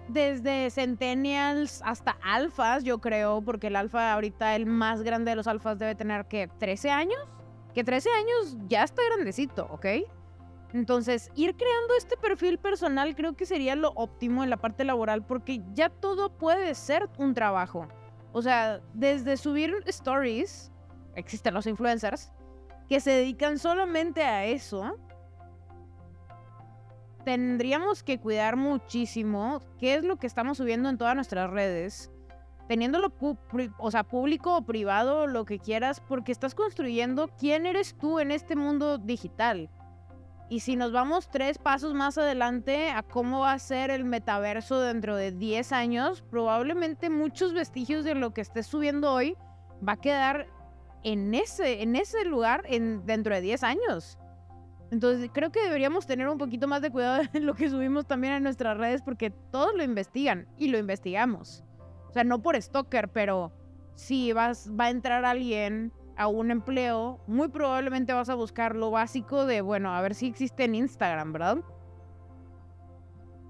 desde 0.09 0.69
Centennials 0.71 1.81
hasta 1.85 2.17
Alfas, 2.21 2.83
yo 2.83 2.99
creo, 2.99 3.41
porque 3.41 3.67
el 3.67 3.77
Alfa 3.77 4.11
ahorita, 4.11 4.57
el 4.57 4.65
más 4.65 5.03
grande 5.03 5.31
de 5.31 5.37
los 5.37 5.47
Alfas, 5.47 5.79
debe 5.79 5.95
tener, 5.95 6.25
que 6.25 6.49
¿13 6.49 6.89
años? 6.89 7.17
Que 7.73 7.85
13 7.85 8.09
años 8.09 8.57
ya 8.67 8.83
está 8.83 9.01
grandecito, 9.05 9.69
¿ok? 9.71 9.85
Entonces, 10.73 11.31
ir 11.35 11.55
creando 11.55 11.95
este 11.97 12.17
perfil 12.17 12.57
personal 12.57 13.15
creo 13.15 13.37
que 13.37 13.45
sería 13.45 13.77
lo 13.77 13.93
óptimo 13.95 14.43
en 14.43 14.49
la 14.49 14.57
parte 14.57 14.83
laboral 14.83 15.25
porque 15.25 15.61
ya 15.73 15.87
todo 15.87 16.29
puede 16.29 16.75
ser 16.75 17.09
un 17.17 17.33
trabajo. 17.33 17.87
O 18.33 18.41
sea, 18.41 18.81
desde 18.93 19.37
subir 19.37 19.73
stories, 19.85 20.73
existen 21.15 21.53
los 21.53 21.67
influencers, 21.67 22.33
que 22.87 22.99
se 22.99 23.11
dedican 23.11 23.57
solamente 23.59 24.23
a 24.23 24.45
eso. 24.45 24.97
tendríamos 27.23 28.03
que 28.03 28.19
cuidar 28.19 28.55
muchísimo 28.55 29.59
qué 29.79 29.95
es 29.95 30.03
lo 30.03 30.17
que 30.17 30.27
estamos 30.27 30.57
subiendo 30.57 30.89
en 30.89 30.99
todas 30.99 31.15
nuestras 31.15 31.49
redes, 31.49 32.11
teniéndolo 32.67 33.11
o 33.79 33.91
sea, 33.91 34.03
público 34.03 34.55
o 34.57 34.61
privado, 34.61 35.25
lo 35.25 35.43
que 35.43 35.57
quieras, 35.57 36.01
porque 36.07 36.31
estás 36.31 36.53
construyendo 36.53 37.29
quién 37.39 37.65
eres 37.65 37.95
tú 37.97 38.19
en 38.19 38.31
este 38.31 38.55
mundo 38.55 38.99
digital. 38.99 39.71
Y 40.47 40.59
si 40.59 40.75
nos 40.75 40.91
vamos 40.91 41.27
tres 41.29 41.57
pasos 41.57 41.95
más 41.95 42.19
adelante 42.19 42.91
a 42.91 43.01
cómo 43.01 43.39
va 43.39 43.53
a 43.53 43.59
ser 43.59 43.89
el 43.89 44.05
metaverso 44.05 44.79
dentro 44.79 45.15
de 45.15 45.31
10 45.31 45.71
años, 45.71 46.23
probablemente 46.29 47.09
muchos 47.09 47.53
vestigios 47.53 48.05
de 48.05 48.13
lo 48.13 48.31
que 48.31 48.41
estés 48.41 48.67
subiendo 48.67 49.11
hoy 49.11 49.35
va 49.87 49.93
a 49.93 49.97
quedar 49.97 50.47
en 51.05 51.35
ese, 51.35 51.83
en 51.83 51.95
ese 51.95 52.25
lugar 52.25 52.63
en, 52.65 53.05
dentro 53.05 53.35
de 53.35 53.41
10 53.41 53.63
años. 53.63 54.17
Entonces 54.89 55.29
creo 55.31 55.51
que 55.51 55.61
deberíamos 55.61 56.07
tener 56.07 56.27
un 56.27 56.39
poquito 56.39 56.67
más 56.67 56.81
de 56.81 56.89
cuidado 56.89 57.23
en 57.33 57.45
lo 57.45 57.53
que 57.53 57.69
subimos 57.69 58.07
también 58.07 58.33
en 58.33 58.43
nuestras 58.43 58.75
redes 58.75 59.03
porque 59.03 59.29
todos 59.29 59.73
lo 59.75 59.83
investigan 59.83 60.47
y 60.57 60.67
lo 60.69 60.79
investigamos. 60.79 61.63
O 62.09 62.13
sea, 62.13 62.23
no 62.23 62.41
por 62.41 62.59
stalker, 62.59 63.09
pero 63.09 63.53
si 63.93 64.33
vas, 64.33 64.71
va 64.77 64.85
a 64.85 64.89
entrar 64.89 65.25
alguien 65.25 65.93
a 66.17 66.27
un 66.27 66.49
empleo, 66.49 67.19
muy 67.27 67.49
probablemente 67.49 68.11
vas 68.13 68.29
a 68.29 68.35
buscar 68.35 68.75
lo 68.75 68.89
básico 68.89 69.45
de, 69.45 69.61
bueno, 69.61 69.93
a 69.93 70.01
ver 70.01 70.15
si 70.15 70.27
existe 70.27 70.63
en 70.63 70.73
Instagram, 70.73 71.33
¿verdad? 71.33 71.57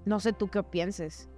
No 0.03 0.19
sé 0.19 0.33
tú 0.33 0.49
qué 0.49 0.61
pienses. 0.61 1.29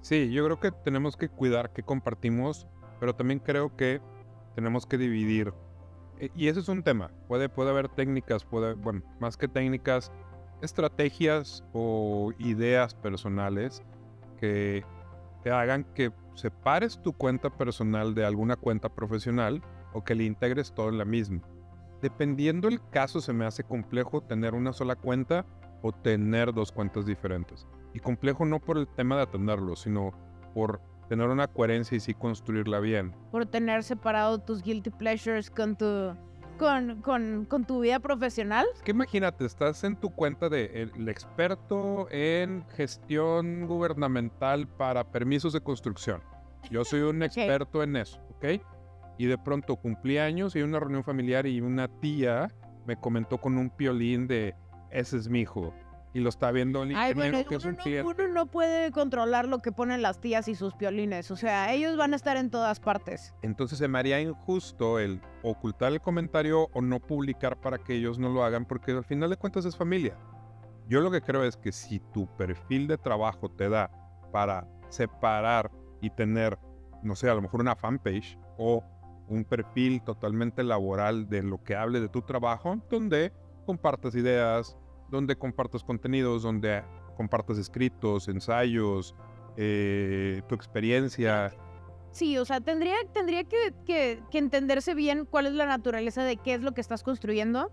Sí, 0.00 0.32
yo 0.32 0.44
creo 0.44 0.60
que 0.60 0.70
tenemos 0.70 1.16
que 1.16 1.28
cuidar 1.28 1.72
qué 1.72 1.82
compartimos, 1.82 2.66
pero 2.98 3.14
también 3.14 3.40
creo 3.40 3.76
que 3.76 4.00
tenemos 4.58 4.86
que 4.86 4.98
dividir. 4.98 5.54
E, 6.18 6.32
y 6.34 6.48
ese 6.48 6.58
es 6.58 6.68
un 6.68 6.82
tema. 6.82 7.12
Puede, 7.28 7.48
puede 7.48 7.70
haber 7.70 7.88
técnicas, 7.88 8.44
puede, 8.44 8.74
bueno, 8.74 9.02
más 9.20 9.36
que 9.36 9.46
técnicas, 9.46 10.10
estrategias 10.62 11.62
o 11.72 12.32
ideas 12.40 12.92
personales 12.92 13.84
que 14.40 14.84
te 15.44 15.52
hagan 15.52 15.84
que 15.94 16.10
separes 16.34 17.00
tu 17.00 17.12
cuenta 17.12 17.50
personal 17.50 18.16
de 18.16 18.24
alguna 18.24 18.56
cuenta 18.56 18.88
profesional 18.88 19.62
o 19.92 20.02
que 20.02 20.16
le 20.16 20.24
integres 20.24 20.74
todo 20.74 20.88
en 20.88 20.98
la 20.98 21.04
misma. 21.04 21.40
Dependiendo 22.02 22.66
el 22.66 22.80
caso 22.90 23.20
se 23.20 23.32
me 23.32 23.44
hace 23.44 23.62
complejo 23.62 24.22
tener 24.22 24.54
una 24.54 24.72
sola 24.72 24.96
cuenta 24.96 25.46
o 25.82 25.92
tener 25.92 26.52
dos 26.52 26.72
cuentas 26.72 27.06
diferentes. 27.06 27.68
Y 27.94 28.00
complejo 28.00 28.44
no 28.44 28.58
por 28.58 28.76
el 28.76 28.88
tema 28.88 29.14
de 29.14 29.22
atenderlo, 29.22 29.76
sino 29.76 30.12
por 30.52 30.80
tener 31.08 31.28
una 31.28 31.46
coherencia 31.46 31.96
y 31.96 32.00
sí 32.00 32.14
construirla 32.14 32.80
bien. 32.80 33.14
Por 33.30 33.46
tener 33.46 33.82
separado 33.82 34.38
tus 34.38 34.62
guilty 34.62 34.90
pleasures 34.90 35.50
con 35.50 35.76
tu, 35.76 36.14
con, 36.58 37.02
con, 37.02 37.46
con 37.46 37.64
tu 37.64 37.80
vida 37.80 38.00
profesional. 38.00 38.66
Es 38.74 38.82
que 38.82 38.90
imagínate, 38.92 39.44
estás 39.44 39.82
en 39.84 39.96
tu 39.96 40.10
cuenta 40.10 40.48
de 40.48 40.66
el 40.94 41.08
experto 41.08 42.08
en 42.10 42.64
gestión 42.76 43.66
gubernamental 43.66 44.68
para 44.68 45.04
permisos 45.04 45.52
de 45.52 45.60
construcción. 45.60 46.22
Yo 46.70 46.84
soy 46.84 47.00
un 47.00 47.22
experto 47.24 47.82
en 47.82 47.96
eso, 47.96 48.20
¿ok? 48.36 48.60
y 49.18 49.26
de 49.26 49.36
pronto 49.36 49.76
cumplí 49.76 50.18
años 50.18 50.56
y 50.56 50.62
una 50.62 50.78
reunión 50.78 51.04
familiar 51.04 51.46
y 51.46 51.60
una 51.60 51.88
tía 51.88 52.48
me 52.86 52.96
comentó 52.96 53.38
con 53.38 53.58
un 53.58 53.68
piolín 53.68 54.28
de 54.28 54.54
ese 54.90 55.18
es 55.18 55.28
mi 55.28 55.40
hijo 55.40 55.74
y 56.14 56.20
lo 56.20 56.28
está 56.28 56.50
viendo 56.50 56.82
el 56.82 56.94
Ay, 56.94 57.14
bueno, 57.14 57.44
que 57.46 57.56
uno, 57.56 57.72
no, 57.72 58.08
uno 58.08 58.28
no 58.28 58.46
puede 58.46 58.90
controlar 58.92 59.46
lo 59.46 59.58
que 59.58 59.72
ponen 59.72 60.02
las 60.02 60.20
tías 60.20 60.48
y 60.48 60.54
sus 60.54 60.74
piolines, 60.74 61.30
o 61.30 61.36
sea, 61.36 61.72
ellos 61.72 61.96
van 61.96 62.12
a 62.12 62.16
estar 62.16 62.36
en 62.36 62.50
todas 62.50 62.80
partes. 62.80 63.34
Entonces 63.42 63.78
se 63.78 63.88
me 63.88 63.98
haría 63.98 64.20
injusto 64.20 64.98
el 64.98 65.20
ocultar 65.42 65.92
el 65.92 66.00
comentario 66.00 66.68
o 66.72 66.80
no 66.80 67.00
publicar 67.00 67.60
para 67.60 67.78
que 67.78 67.94
ellos 67.94 68.18
no 68.18 68.28
lo 68.30 68.42
hagan 68.42 68.64
porque 68.64 68.92
al 68.92 69.04
final 69.04 69.30
de 69.30 69.36
cuentas 69.36 69.64
es 69.64 69.76
familia. 69.76 70.16
Yo 70.88 71.00
lo 71.00 71.10
que 71.10 71.20
creo 71.20 71.44
es 71.44 71.56
que 71.56 71.70
si 71.70 72.00
tu 72.00 72.26
perfil 72.36 72.86
de 72.86 72.96
trabajo 72.96 73.50
te 73.50 73.68
da 73.68 73.90
para 74.32 74.66
separar 74.88 75.70
y 76.00 76.10
tener, 76.10 76.58
no 77.02 77.14
sé, 77.14 77.28
a 77.28 77.34
lo 77.34 77.42
mejor 77.42 77.60
una 77.60 77.76
fanpage 77.76 78.38
o 78.56 78.82
un 79.28 79.44
perfil 79.44 80.02
totalmente 80.02 80.62
laboral 80.62 81.28
de 81.28 81.42
lo 81.42 81.62
que 81.62 81.76
hable 81.76 82.00
de 82.00 82.08
tu 82.08 82.22
trabajo, 82.22 82.78
donde 82.90 83.32
compartas 83.66 84.14
ideas, 84.14 84.78
donde 85.08 85.36
compartas 85.36 85.82
contenidos, 85.84 86.42
donde 86.42 86.82
compartas 87.16 87.58
escritos, 87.58 88.28
ensayos, 88.28 89.14
eh, 89.56 90.42
tu 90.48 90.54
experiencia. 90.54 91.52
Sí, 92.12 92.38
o 92.38 92.44
sea, 92.44 92.60
tendría, 92.60 92.94
tendría 93.12 93.44
que, 93.44 93.74
que, 93.84 94.22
entenderse 94.32 94.94
bien 94.94 95.26
cuál 95.28 95.46
es 95.46 95.52
la 95.52 95.66
naturaleza 95.66 96.22
de 96.22 96.36
qué 96.36 96.54
es 96.54 96.62
lo 96.62 96.72
que 96.72 96.80
estás 96.80 97.02
construyendo. 97.02 97.70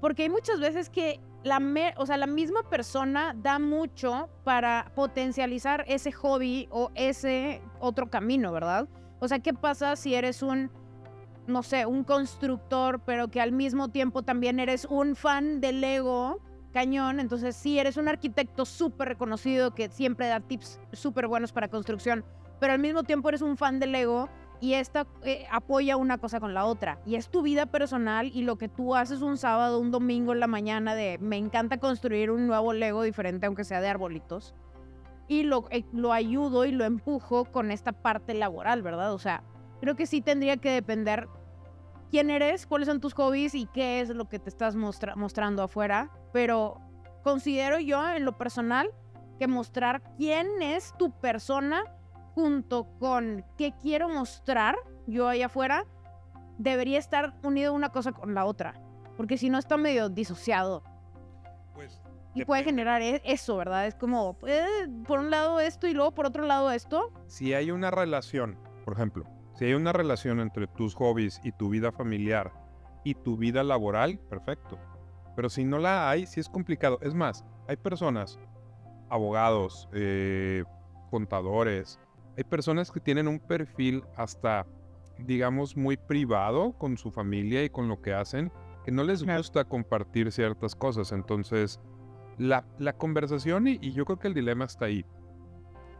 Porque 0.00 0.24
hay 0.24 0.28
muchas 0.28 0.60
veces 0.60 0.90
que 0.90 1.20
la, 1.44 1.60
o 1.96 2.06
sea, 2.06 2.16
la 2.16 2.26
misma 2.26 2.62
persona 2.68 3.34
da 3.36 3.58
mucho 3.58 4.28
para 4.44 4.92
potencializar 4.94 5.84
ese 5.88 6.12
hobby 6.12 6.68
o 6.70 6.90
ese 6.94 7.62
otro 7.80 8.10
camino, 8.10 8.52
¿verdad? 8.52 8.88
O 9.20 9.28
sea, 9.28 9.38
¿qué 9.38 9.54
pasa 9.54 9.96
si 9.96 10.14
eres 10.14 10.42
un, 10.42 10.70
no 11.46 11.62
sé, 11.62 11.86
un 11.86 12.04
constructor, 12.04 13.00
pero 13.00 13.28
que 13.28 13.40
al 13.40 13.52
mismo 13.52 13.88
tiempo 13.88 14.22
también 14.22 14.60
eres 14.60 14.84
un 14.84 15.16
fan 15.16 15.60
del 15.60 15.80
Lego 15.80 16.40
cañón? 16.72 17.20
Entonces, 17.20 17.54
sí, 17.56 17.78
eres 17.78 17.96
un 17.96 18.08
arquitecto 18.08 18.64
súper 18.64 19.08
reconocido 19.08 19.74
que 19.74 19.88
siempre 19.88 20.26
da 20.26 20.40
tips 20.40 20.80
súper 20.92 21.28
buenos 21.28 21.52
para 21.52 21.68
construcción, 21.68 22.24
pero 22.60 22.72
al 22.72 22.78
mismo 22.78 23.04
tiempo 23.04 23.28
eres 23.28 23.42
un 23.42 23.56
fan 23.56 23.78
del 23.78 23.92
Lego 23.92 24.28
y 24.60 24.74
esta 24.74 25.06
eh, 25.22 25.46
apoya 25.50 25.96
una 25.96 26.18
cosa 26.18 26.40
con 26.40 26.54
la 26.54 26.64
otra. 26.64 26.98
Y 27.04 27.16
es 27.16 27.28
tu 27.28 27.42
vida 27.42 27.66
personal 27.66 28.30
y 28.34 28.42
lo 28.42 28.56
que 28.56 28.68
tú 28.68 28.94
haces 28.94 29.20
un 29.20 29.36
sábado, 29.36 29.78
un 29.78 29.90
domingo 29.90 30.32
en 30.32 30.40
la 30.40 30.46
mañana 30.46 30.94
de 30.94 31.18
me 31.18 31.36
encanta 31.36 31.78
construir 31.78 32.30
un 32.30 32.46
nuevo 32.46 32.72
Lego 32.72 33.02
diferente, 33.02 33.46
aunque 33.46 33.64
sea 33.64 33.80
de 33.80 33.88
arbolitos 33.88 34.54
y 35.28 35.42
lo, 35.42 35.64
eh, 35.70 35.84
lo 35.92 36.12
ayudo 36.12 36.64
y 36.64 36.72
lo 36.72 36.84
empujo 36.84 37.44
con 37.46 37.70
esta 37.70 37.92
parte 37.92 38.34
laboral, 38.34 38.82
¿verdad? 38.82 39.12
O 39.12 39.18
sea, 39.18 39.42
creo 39.84 39.96
que 39.96 40.06
sí 40.06 40.22
tendría 40.22 40.56
que 40.56 40.70
depender 40.70 41.28
quién 42.10 42.30
eres, 42.30 42.66
cuáles 42.66 42.88
son 42.88 43.02
tus 43.02 43.12
hobbies 43.12 43.54
y 43.54 43.66
qué 43.66 44.00
es 44.00 44.08
lo 44.08 44.30
que 44.30 44.38
te 44.38 44.48
estás 44.48 44.74
mostrando 44.74 45.62
afuera, 45.62 46.10
pero 46.32 46.80
considero 47.22 47.78
yo 47.78 48.08
en 48.08 48.24
lo 48.24 48.38
personal 48.38 48.90
que 49.38 49.46
mostrar 49.46 50.02
quién 50.16 50.62
es 50.62 50.94
tu 50.96 51.10
persona 51.10 51.84
junto 52.34 52.86
con 52.98 53.44
qué 53.58 53.74
quiero 53.78 54.08
mostrar 54.08 54.74
yo 55.06 55.28
ahí 55.28 55.42
afuera 55.42 55.84
debería 56.56 56.98
estar 56.98 57.34
unido 57.42 57.74
una 57.74 57.90
cosa 57.90 58.12
con 58.12 58.34
la 58.34 58.46
otra, 58.46 58.80
porque 59.18 59.36
si 59.36 59.50
no 59.50 59.58
está 59.58 59.76
medio 59.76 60.08
disociado. 60.08 60.82
Pues 61.74 62.00
y 62.32 62.46
puede 62.46 62.64
generar 62.64 63.02
e-, 63.02 63.20
eso, 63.22 63.54
¿verdad? 63.58 63.86
Es 63.86 63.94
como, 63.96 64.38
eh, 64.46 64.88
por 65.06 65.18
un 65.18 65.30
lado 65.30 65.60
esto 65.60 65.86
y 65.86 65.92
luego 65.92 66.12
por 66.12 66.24
otro 66.24 66.44
lado 66.44 66.70
esto. 66.70 67.12
Si 67.26 67.52
hay 67.52 67.70
una 67.70 67.90
relación, 67.90 68.56
por 68.86 68.94
ejemplo, 68.94 69.26
si 69.54 69.66
hay 69.66 69.74
una 69.74 69.92
relación 69.92 70.40
entre 70.40 70.66
tus 70.66 70.94
hobbies 70.94 71.40
y 71.44 71.52
tu 71.52 71.68
vida 71.68 71.92
familiar 71.92 72.52
y 73.04 73.14
tu 73.14 73.36
vida 73.36 73.62
laboral, 73.62 74.18
perfecto. 74.18 74.78
Pero 75.36 75.48
si 75.48 75.64
no 75.64 75.78
la 75.78 76.10
hay, 76.10 76.26
sí 76.26 76.40
es 76.40 76.48
complicado. 76.48 76.98
Es 77.02 77.14
más, 77.14 77.44
hay 77.68 77.76
personas, 77.76 78.38
abogados, 79.08 79.88
eh, 79.92 80.64
contadores, 81.10 82.00
hay 82.36 82.44
personas 82.44 82.90
que 82.90 83.00
tienen 83.00 83.28
un 83.28 83.38
perfil 83.38 84.02
hasta, 84.16 84.66
digamos, 85.18 85.76
muy 85.76 85.96
privado 85.96 86.72
con 86.72 86.98
su 86.98 87.10
familia 87.10 87.62
y 87.64 87.70
con 87.70 87.88
lo 87.88 88.00
que 88.02 88.12
hacen, 88.12 88.50
que 88.84 88.90
no 88.90 89.04
les 89.04 89.24
gusta 89.24 89.64
compartir 89.64 90.32
ciertas 90.32 90.74
cosas. 90.74 91.12
Entonces, 91.12 91.80
la, 92.38 92.64
conversación 92.98 93.68
y, 93.68 93.78
yo 93.92 94.04
creo 94.04 94.18
que 94.18 94.28
el 94.28 94.34
dilema 94.34 94.64
está 94.64 94.86
ahí. 94.86 95.04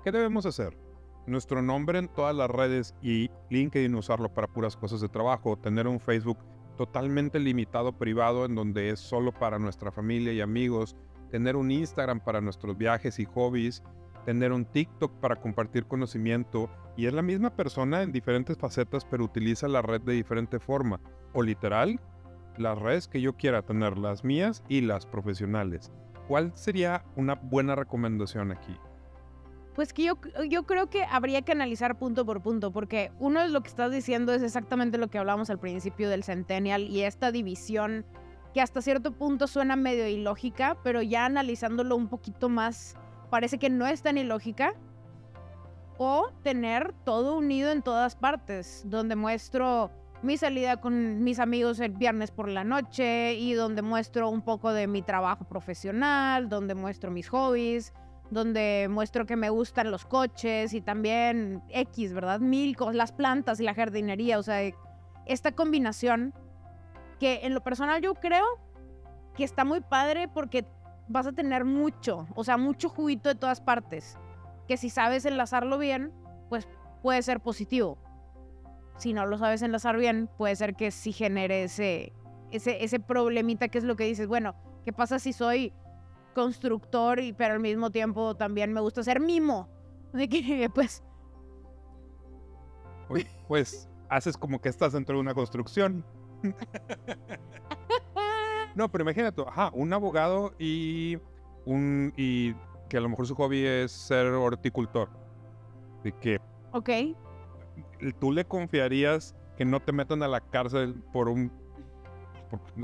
¿Qué 0.02 0.10
debemos 0.10 0.44
hacer? 0.44 0.76
Nuestro 1.26 1.62
nombre 1.62 1.98
en 1.98 2.08
todas 2.08 2.36
las 2.36 2.50
redes 2.50 2.94
y 3.00 3.30
LinkedIn 3.48 3.94
usarlo 3.94 4.34
para 4.34 4.46
puras 4.46 4.76
cosas 4.76 5.00
de 5.00 5.08
trabajo, 5.08 5.56
tener 5.56 5.88
un 5.88 5.98
Facebook 5.98 6.38
totalmente 6.76 7.38
limitado 7.38 7.92
privado 7.92 8.44
en 8.44 8.54
donde 8.54 8.90
es 8.90 9.00
solo 9.00 9.32
para 9.32 9.58
nuestra 9.58 9.90
familia 9.90 10.34
y 10.34 10.42
amigos, 10.42 10.96
tener 11.30 11.56
un 11.56 11.70
Instagram 11.70 12.20
para 12.20 12.42
nuestros 12.42 12.76
viajes 12.76 13.18
y 13.18 13.24
hobbies, 13.24 13.82
tener 14.26 14.52
un 14.52 14.66
TikTok 14.66 15.12
para 15.20 15.36
compartir 15.36 15.86
conocimiento 15.86 16.68
y 16.96 17.06
es 17.06 17.14
la 17.14 17.22
misma 17.22 17.50
persona 17.56 18.02
en 18.02 18.12
diferentes 18.12 18.58
facetas 18.58 19.04
pero 19.04 19.24
utiliza 19.24 19.66
la 19.66 19.82
red 19.82 20.02
de 20.02 20.12
diferente 20.12 20.60
forma 20.60 21.00
o 21.32 21.42
literal 21.42 22.00
las 22.58 22.78
redes 22.78 23.08
que 23.08 23.20
yo 23.20 23.34
quiera 23.34 23.62
tener, 23.62 23.96
las 23.98 24.24
mías 24.24 24.62
y 24.68 24.82
las 24.82 25.06
profesionales. 25.06 25.90
¿Cuál 26.28 26.52
sería 26.54 27.04
una 27.16 27.34
buena 27.34 27.74
recomendación 27.74 28.52
aquí? 28.52 28.76
Pues 29.74 29.92
que 29.92 30.04
yo, 30.04 30.18
yo 30.48 30.64
creo 30.64 30.88
que 30.88 31.04
habría 31.04 31.42
que 31.42 31.52
analizar 31.52 31.98
punto 31.98 32.24
por 32.24 32.42
punto, 32.42 32.70
porque 32.70 33.10
uno 33.18 33.40
de 33.40 33.48
lo 33.48 33.60
que 33.62 33.68
estás 33.68 33.90
diciendo 33.90 34.32
es 34.32 34.42
exactamente 34.42 34.98
lo 34.98 35.08
que 35.08 35.18
hablamos 35.18 35.50
al 35.50 35.58
principio 35.58 36.08
del 36.08 36.22
Centennial 36.22 36.82
y 36.82 37.02
esta 37.02 37.32
división 37.32 38.06
que 38.54 38.60
hasta 38.60 38.80
cierto 38.80 39.10
punto 39.10 39.48
suena 39.48 39.74
medio 39.74 40.06
ilógica, 40.06 40.76
pero 40.84 41.02
ya 41.02 41.26
analizándolo 41.26 41.96
un 41.96 42.08
poquito 42.08 42.48
más, 42.48 42.96
parece 43.28 43.58
que 43.58 43.68
no 43.68 43.86
es 43.86 44.02
tan 44.02 44.16
ilógica. 44.16 44.74
O 45.96 46.30
tener 46.42 46.92
todo 47.04 47.36
unido 47.36 47.70
en 47.70 47.80
todas 47.80 48.16
partes, 48.16 48.82
donde 48.84 49.14
muestro 49.14 49.92
mi 50.22 50.36
salida 50.36 50.80
con 50.80 51.22
mis 51.22 51.38
amigos 51.38 51.78
el 51.78 51.92
viernes 51.92 52.32
por 52.32 52.48
la 52.48 52.64
noche 52.64 53.34
y 53.34 53.52
donde 53.52 53.82
muestro 53.82 54.28
un 54.28 54.42
poco 54.42 54.72
de 54.72 54.88
mi 54.88 55.02
trabajo 55.02 55.44
profesional, 55.44 56.48
donde 56.48 56.74
muestro 56.74 57.12
mis 57.12 57.28
hobbies, 57.28 57.92
donde 58.34 58.88
muestro 58.90 59.24
que 59.26 59.36
me 59.36 59.48
gustan 59.48 59.90
los 59.90 60.04
coches 60.04 60.74
y 60.74 60.80
también 60.80 61.62
X, 61.70 62.12
¿verdad? 62.12 62.40
Mil 62.40 62.76
cosas, 62.76 62.96
las 62.96 63.12
plantas 63.12 63.60
y 63.60 63.64
la 63.64 63.74
jardinería, 63.74 64.38
o 64.38 64.42
sea, 64.42 64.60
esta 65.26 65.52
combinación 65.52 66.34
que 67.18 67.40
en 67.44 67.54
lo 67.54 67.62
personal 67.62 68.02
yo 68.02 68.14
creo 68.14 68.44
que 69.36 69.44
está 69.44 69.64
muy 69.64 69.80
padre 69.80 70.28
porque 70.28 70.66
vas 71.08 71.26
a 71.26 71.32
tener 71.32 71.64
mucho, 71.64 72.26
o 72.34 72.44
sea, 72.44 72.56
mucho 72.56 72.88
juguito 72.88 73.28
de 73.28 73.34
todas 73.34 73.60
partes, 73.60 74.18
que 74.68 74.76
si 74.76 74.90
sabes 74.90 75.24
enlazarlo 75.24 75.78
bien, 75.78 76.12
pues 76.48 76.68
puede 77.02 77.22
ser 77.22 77.40
positivo 77.40 77.98
si 78.96 79.12
no 79.12 79.26
lo 79.26 79.38
sabes 79.38 79.62
enlazar 79.62 79.96
bien, 79.96 80.28
puede 80.38 80.56
ser 80.56 80.74
que 80.74 80.90
sí 80.90 81.12
genere 81.12 81.64
ese, 81.64 82.12
ese, 82.50 82.84
ese 82.84 83.00
problemita 83.00 83.68
que 83.68 83.78
es 83.78 83.84
lo 83.84 83.96
que 83.96 84.04
dices, 84.04 84.26
bueno, 84.28 84.54
¿qué 84.84 84.92
pasa 84.92 85.18
si 85.18 85.32
soy 85.32 85.72
constructor 86.34 87.20
y 87.20 87.32
pero 87.32 87.54
al 87.54 87.60
mismo 87.60 87.90
tiempo 87.90 88.36
también 88.36 88.72
me 88.72 88.80
gusta 88.80 89.02
ser 89.02 89.20
mimo? 89.20 89.68
De 90.12 90.28
que 90.28 90.70
pues... 90.74 91.02
pues 93.48 93.88
haces 94.08 94.36
como 94.36 94.60
que 94.60 94.68
estás 94.68 94.92
dentro 94.92 95.16
de 95.16 95.20
una 95.20 95.34
construcción. 95.34 96.04
no, 98.74 98.90
pero 98.90 99.02
imagínate, 99.02 99.42
ajá, 99.46 99.70
un 99.72 99.92
abogado 99.92 100.52
y 100.58 101.18
un 101.64 102.12
y 102.16 102.54
que 102.88 102.98
a 102.98 103.00
lo 103.00 103.08
mejor 103.08 103.26
su 103.26 103.34
hobby 103.34 103.64
es 103.64 103.92
ser 103.92 104.26
horticultor. 104.26 105.08
De 106.02 106.12
que 106.12 106.38
Ok 106.72 106.90
tú 108.12 108.32
le 108.32 108.44
confiarías 108.44 109.34
que 109.56 109.64
no 109.64 109.80
te 109.80 109.92
metan 109.92 110.22
a 110.22 110.28
la 110.28 110.40
cárcel 110.40 111.02
por 111.12 111.28
un... 111.28 111.52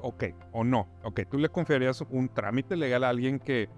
ok, 0.03 0.25
o 0.53 0.65
no. 0.65 0.89
Ok, 1.03 1.21
tú 1.31 1.39
le 1.39 1.49
confiarías 1.49 2.01
un 2.11 2.29
trámite 2.29 2.77
legal 2.77 3.05
a 3.05 3.09
alguien 3.09 3.39
que 3.39 3.69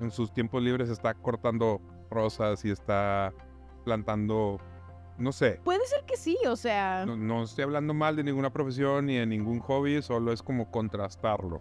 en 0.00 0.10
sus 0.10 0.32
tiempos 0.32 0.62
libres 0.62 0.88
está 0.88 1.14
cortando 1.14 1.80
rosas 2.10 2.64
y 2.64 2.70
está 2.70 3.32
plantando, 3.84 4.58
no 5.18 5.32
sé. 5.32 5.60
Puede 5.64 5.84
ser 5.86 6.04
que 6.04 6.16
sí, 6.16 6.38
o 6.46 6.56
sea... 6.56 7.04
No, 7.06 7.42
estoy 7.42 7.64
hablando 7.64 7.94
mal 7.94 8.16
de 8.16 8.24
ninguna 8.24 8.52
profesión 8.52 9.06
ni 9.06 9.16
de 9.16 9.26
ningún 9.26 9.60
hobby, 9.60 10.02
solo 10.02 10.32
es 10.32 10.42
como 10.42 10.70
contrastarlo. 10.70 11.60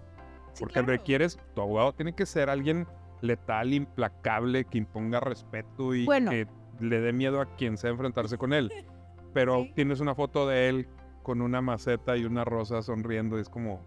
Porque 0.59 0.81
requieres, 0.81 1.39
tu 1.53 1.61
abogado 1.61 1.93
tiene 1.93 2.13
que 2.13 2.25
ser 2.25 2.49
alguien 2.49 2.87
letal, 3.21 3.73
implacable, 3.73 4.65
que 4.65 4.77
imponga 4.77 5.19
respeto 5.19 5.93
y 5.93 6.07
que 6.07 6.47
le 6.79 6.99
dé 6.99 7.13
miedo 7.13 7.41
a 7.41 7.45
quien 7.55 7.77
sea 7.77 7.91
enfrentarse 7.91 8.37
con 8.37 8.53
él. 8.53 8.71
Pero 9.33 9.67
tienes 9.75 9.99
una 9.99 10.15
foto 10.15 10.47
de 10.47 10.69
él 10.69 10.87
con 11.27 11.41
una 11.41 11.61
maceta 11.61 12.15
y 12.15 12.23
una 12.23 12.45
rosa 12.45 12.81
sonriendo, 12.81 13.37
es 13.37 13.49
como... 13.49 13.85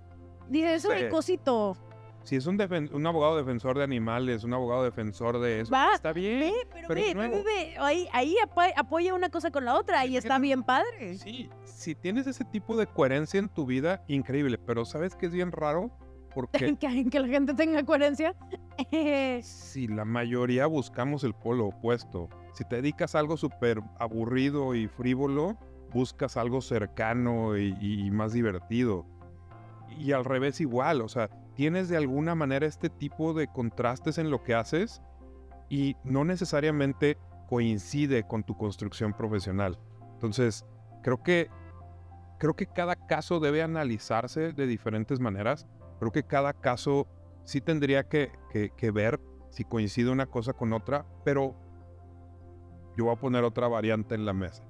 Dice, 0.51 0.75
es 0.75 0.87
cosito. 1.11 1.75
Si 2.23 2.37
es 2.37 2.45
un, 2.45 2.61
un 2.93 3.07
abogado 3.07 3.39
defensor 3.39 3.79
de 3.79 3.85
animales, 3.85 4.45
un 4.45 4.53
abogado 4.53 4.85
defensor 4.85 5.41
de 5.41 5.61
eso, 5.61 5.75
está 5.95 6.13
bien. 6.13 6.53
pero, 6.71 6.95
ve, 6.95 7.15
ve, 7.15 7.75
Ahí, 7.79 8.07
ahí 8.13 8.37
apoya 8.77 9.15
una 9.15 9.31
cosa 9.31 9.51
con 9.51 9.65
la 9.65 9.75
otra 9.75 10.05
y 10.05 10.19
está 10.19 10.39
bien 10.39 10.63
padre. 10.63 11.17
Sí, 11.17 11.49
si 11.65 11.95
tienes 11.95 12.27
ese 12.27 12.45
tipo 12.45 12.77
de 12.77 12.87
coherencia 12.87 13.39
en 13.39 13.49
tu 13.49 13.65
vida, 13.65 14.05
increíble. 14.07 14.59
Pero 14.59 14.85
¿sabes 14.85 15.15
qué 15.15 15.25
es 15.25 15.33
bien 15.33 15.51
raro? 15.51 15.91
Porque... 16.35 16.77
¿Que, 16.79 17.09
que 17.09 17.21
la 17.21 17.29
gente 17.29 17.55
tenga 17.55 17.83
coherencia. 17.87 18.37
si 19.43 19.89
la 19.89 20.05
mayoría 20.05 20.67
buscamos 20.67 21.25
el 21.25 21.33
polo 21.33 21.69
opuesto. 21.69 22.29
Si 22.53 22.65
te 22.67 22.77
dedicas 22.77 23.15
a 23.15 23.21
algo 23.21 23.39
súper 23.39 23.81
aburrido 23.99 24.75
y 24.75 24.89
frívolo, 24.89 25.57
buscas 25.93 26.37
algo 26.37 26.61
cercano 26.61 27.57
y, 27.57 28.11
más 28.11 28.33
divertido. 28.33 29.07
Y 29.99 30.13
al 30.13 30.25
revés 30.25 30.61
igual, 30.61 31.03
o 31.03 31.09
sea, 31.09 31.29
tienes 31.55 31.89
de 31.89 31.97
alguna 31.97 32.35
manera 32.35 32.67
este 32.67 32.89
tipo 32.89 33.35
de 33.35 33.49
contrastes 33.49 34.19
en 34.19 34.31
lo 34.31 34.43
que 34.43 34.55
haces 34.55 35.03
y 35.69 35.97
no 36.05 36.25
necesariamente 36.25 37.19
coincide 37.49 38.27
con 38.27 38.45
tu 38.45 38.57
construcción 38.57 39.13
profesional. 39.13 39.79
Entonces, 40.15 40.65
creo 41.03 41.23
que, 41.23 41.51
creo 42.39 42.55
que 42.55 42.67
cada 42.67 42.95
caso 42.95 43.41
debe 43.41 43.63
analizarse 43.63 44.53
de 44.53 44.67
diferentes 44.67 45.19
maneras. 45.21 45.67
Creo 45.99 46.13
que 46.13 46.23
cada 46.23 46.53
caso 46.53 47.09
sí 47.45 47.61
tendría 47.61 48.09
que, 48.09 48.33
que 48.77 48.91
ver 48.91 49.21
si 49.51 49.65
coincide 49.65 50.11
una 50.11 50.27
cosa 50.27 50.53
con 50.53 50.73
otra, 50.73 51.05
pero 51.25 51.57
yo 52.97 53.07
voy 53.07 53.15
a 53.15 53.19
poner 53.19 53.45
otra 53.45 53.69
variante 53.69 54.15
en 54.15 54.25
la 54.25 54.33
mesa. 54.33 54.70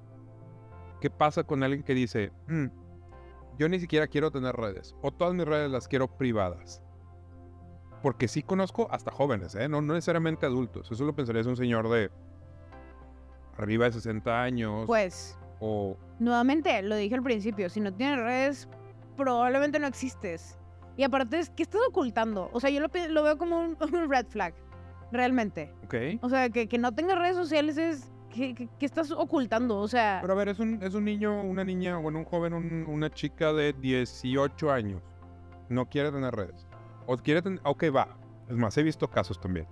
¿Qué 1.01 1.09
pasa 1.09 1.43
con 1.43 1.63
alguien 1.63 1.81
que 1.81 1.95
dice, 1.95 2.31
mm, 2.47 2.67
yo 3.57 3.67
ni 3.67 3.79
siquiera 3.79 4.05
quiero 4.07 4.29
tener 4.29 4.55
redes, 4.55 4.95
o 5.01 5.11
todas 5.11 5.33
mis 5.33 5.45
redes 5.45 5.71
las 5.71 5.87
quiero 5.87 6.07
privadas? 6.07 6.83
Porque 8.03 8.27
sí 8.27 8.43
conozco 8.43 8.87
hasta 8.91 9.11
jóvenes, 9.11 9.55
¿eh? 9.55 9.67
no, 9.67 9.81
necesariamente 9.81 10.45
adultos. 10.45 10.91
Eso 10.91 11.03
lo 11.03 11.15
pensaría 11.15 11.41
es 11.41 11.47
un 11.47 11.57
señor 11.57 11.89
de 11.89 12.11
arriba 13.57 13.85
de 13.85 13.93
60 13.93 14.43
años. 14.43 14.85
Pues, 14.85 15.39
o... 15.59 15.97
nuevamente, 16.19 16.81
lo 16.83 16.95
dije 16.95 17.15
al 17.15 17.23
principio, 17.23 17.67
si 17.69 17.79
no 17.79 17.91
tienes 17.91 18.19
redes, 18.19 18.69
probablemente 19.17 19.79
no 19.79 19.87
existes. 19.87 20.59
Y 20.97 21.03
aparte, 21.03 21.41
¿qué 21.55 21.63
estás 21.63 21.81
ocultando? 21.89 22.51
O 22.53 22.59
sea, 22.59 22.69
yo 22.69 22.79
lo, 22.79 23.23
veo 23.23 23.37
como 23.39 23.59
un, 23.59 23.75
red 24.07 24.27
flag, 24.27 24.53
realmente. 25.11 25.73
Ok. 25.83 25.95
O 26.21 26.29
sea, 26.29 26.49
que, 26.51 26.67
que 26.67 26.77
no 26.77 26.93
tengas 26.93 27.17
redes 27.17 27.35
sociales 27.35 27.79
es 27.79 28.11
¿Qué, 28.31 28.69
estás 28.79 29.11
ocultando? 29.11 29.77
O 29.79 29.87
sea... 29.87 30.19
Pero 30.21 30.33
a 30.33 30.35
ver, 30.35 30.49
es 30.49 30.59
un, 30.59 30.81
es 30.81 30.93
un 30.93 31.05
niño, 31.05 31.41
una 31.41 31.63
niña, 31.63 31.97
bueno, 31.97 32.19
un 32.19 32.25
joven, 32.25 32.53
una 32.87 33.09
chica 33.09 33.53
de 33.53 33.73
18 33.73 34.71
años. 34.71 35.01
No 35.69 35.87
quiere 35.87 36.11
tener 36.11 36.33
redes. 36.33 36.67
O 37.05 37.17
quiere 37.17 37.41
tener... 37.41 37.59
Ok, 37.63 37.85
va. 37.95 38.17
Es 38.49 38.55
más, 38.55 38.77
he 38.77 38.83
visto 38.83 39.09
casos 39.09 39.39
también. 39.39 39.67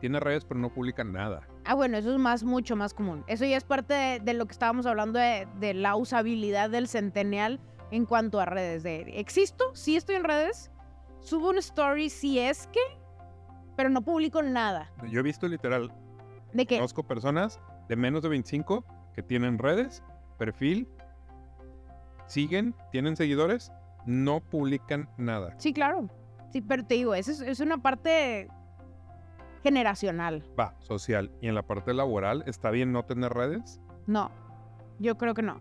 Tiene 0.00 0.20
redes, 0.20 0.44
pero 0.44 0.60
no 0.60 0.72
publica 0.72 1.02
nada. 1.02 1.42
Ah, 1.64 1.74
bueno, 1.74 1.96
eso 1.96 2.12
es 2.12 2.18
más, 2.18 2.44
mucho 2.44 2.76
más 2.76 2.94
común. 2.94 3.24
Eso 3.26 3.44
ya 3.44 3.56
es 3.56 3.64
parte 3.64 4.20
de, 4.22 4.34
lo 4.34 4.46
que 4.46 4.52
estábamos 4.52 4.86
hablando 4.86 5.18
de, 5.18 5.48
de, 5.58 5.74
la 5.74 5.96
usabilidad 5.96 6.70
del 6.70 6.86
centennial 6.86 7.60
en 7.90 8.06
cuanto 8.06 8.40
a 8.40 8.44
redes. 8.44 8.82
De, 8.82 9.00
¿Existo? 9.18 9.74
Sí 9.74 9.96
estoy 9.96 10.16
en 10.16 10.24
redes. 10.24 10.70
Subo 11.20 11.50
un 11.50 11.58
story 11.58 12.10
si 12.10 12.38
es 12.38 12.68
que, 12.68 12.80
pero 13.76 13.90
no 13.90 14.02
publico 14.02 14.42
nada. 14.42 14.92
Yo 15.10 15.20
he 15.20 15.22
visto 15.24 15.48
literal 15.48 15.92
¿De 16.52 16.66
qué? 16.66 16.76
Conozco 16.76 17.06
personas 17.06 17.60
de 17.88 17.96
menos 17.96 18.22
de 18.22 18.28
25 18.28 18.84
que 19.14 19.22
tienen 19.22 19.58
redes, 19.58 20.02
perfil, 20.38 20.88
siguen, 22.26 22.74
tienen 22.92 23.16
seguidores, 23.16 23.72
no 24.06 24.40
publican 24.40 25.08
nada. 25.16 25.54
Sí, 25.58 25.72
claro. 25.72 26.08
Sí, 26.50 26.60
pero 26.60 26.84
te 26.84 26.94
digo, 26.94 27.14
es, 27.14 27.28
es 27.28 27.60
una 27.60 27.78
parte 27.78 28.48
generacional. 29.62 30.44
Va, 30.58 30.74
social. 30.80 31.30
¿Y 31.40 31.48
en 31.48 31.54
la 31.54 31.62
parte 31.62 31.92
laboral 31.92 32.44
está 32.46 32.70
bien 32.70 32.92
no 32.92 33.04
tener 33.04 33.32
redes? 33.32 33.80
No, 34.06 34.30
yo 34.98 35.18
creo 35.18 35.34
que 35.34 35.42
no. 35.42 35.60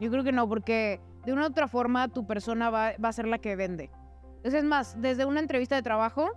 Yo 0.00 0.10
creo 0.10 0.24
que 0.24 0.32
no, 0.32 0.48
porque 0.48 1.00
de 1.24 1.32
una 1.32 1.42
u 1.42 1.46
otra 1.46 1.68
forma 1.68 2.08
tu 2.08 2.26
persona 2.26 2.70
va, 2.70 2.92
va 3.02 3.08
a 3.08 3.12
ser 3.12 3.26
la 3.26 3.38
que 3.38 3.56
vende. 3.56 3.90
Entonces, 4.36 4.62
es 4.62 4.64
más, 4.64 5.00
desde 5.00 5.24
una 5.24 5.40
entrevista 5.40 5.76
de 5.76 5.82
trabajo, 5.82 6.30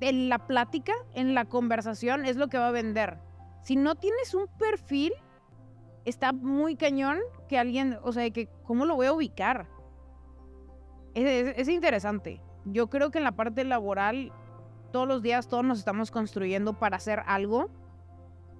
en 0.00 0.28
la 0.28 0.46
plática, 0.46 0.92
en 1.14 1.34
la 1.34 1.44
conversación, 1.44 2.24
es 2.24 2.36
lo 2.36 2.48
que 2.48 2.58
va 2.58 2.68
a 2.68 2.72
vender. 2.72 3.18
Si 3.62 3.76
no 3.76 3.94
tienes 3.94 4.34
un 4.34 4.46
perfil, 4.58 5.12
está 6.04 6.32
muy 6.32 6.76
cañón 6.76 7.18
que 7.48 7.58
alguien, 7.58 7.98
o 8.02 8.12
sea, 8.12 8.28
que 8.30 8.48
cómo 8.64 8.84
lo 8.84 8.96
voy 8.96 9.06
a 9.06 9.12
ubicar. 9.12 9.66
Es, 11.14 11.68
interesante. 11.68 12.40
Yo 12.64 12.88
creo 12.88 13.10
que 13.10 13.18
en 13.18 13.24
la 13.24 13.32
parte 13.32 13.64
laboral, 13.64 14.32
todos 14.92 15.08
los 15.08 15.22
días 15.22 15.48
todos 15.48 15.64
nos 15.64 15.78
estamos 15.78 16.10
construyendo 16.10 16.78
para 16.78 16.96
hacer 16.96 17.22
algo 17.26 17.70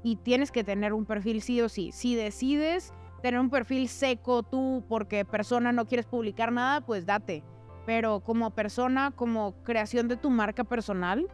y 0.02 0.16
tienes 0.16 0.50
que 0.50 0.64
tener 0.64 0.92
un 0.92 1.04
perfil 1.04 1.40
sí 1.40 1.60
o 1.60 1.68
sí. 1.68 1.92
Si 1.92 2.16
decides 2.16 2.92
tener 3.22 3.38
un 3.38 3.50
perfil 3.50 3.88
seco 3.88 4.42
tú 4.42 4.84
porque 4.88 5.24
persona 5.24 5.72
no 5.72 5.86
quieres 5.86 6.06
publicar 6.06 6.52
nada, 6.52 6.80
pues 6.80 7.06
date 7.06 7.44
pero 7.88 8.20
como 8.20 8.50
persona, 8.50 9.12
como 9.12 9.54
creación 9.62 10.08
de 10.08 10.18
tu 10.18 10.28
marca 10.28 10.62
personal, 10.62 11.26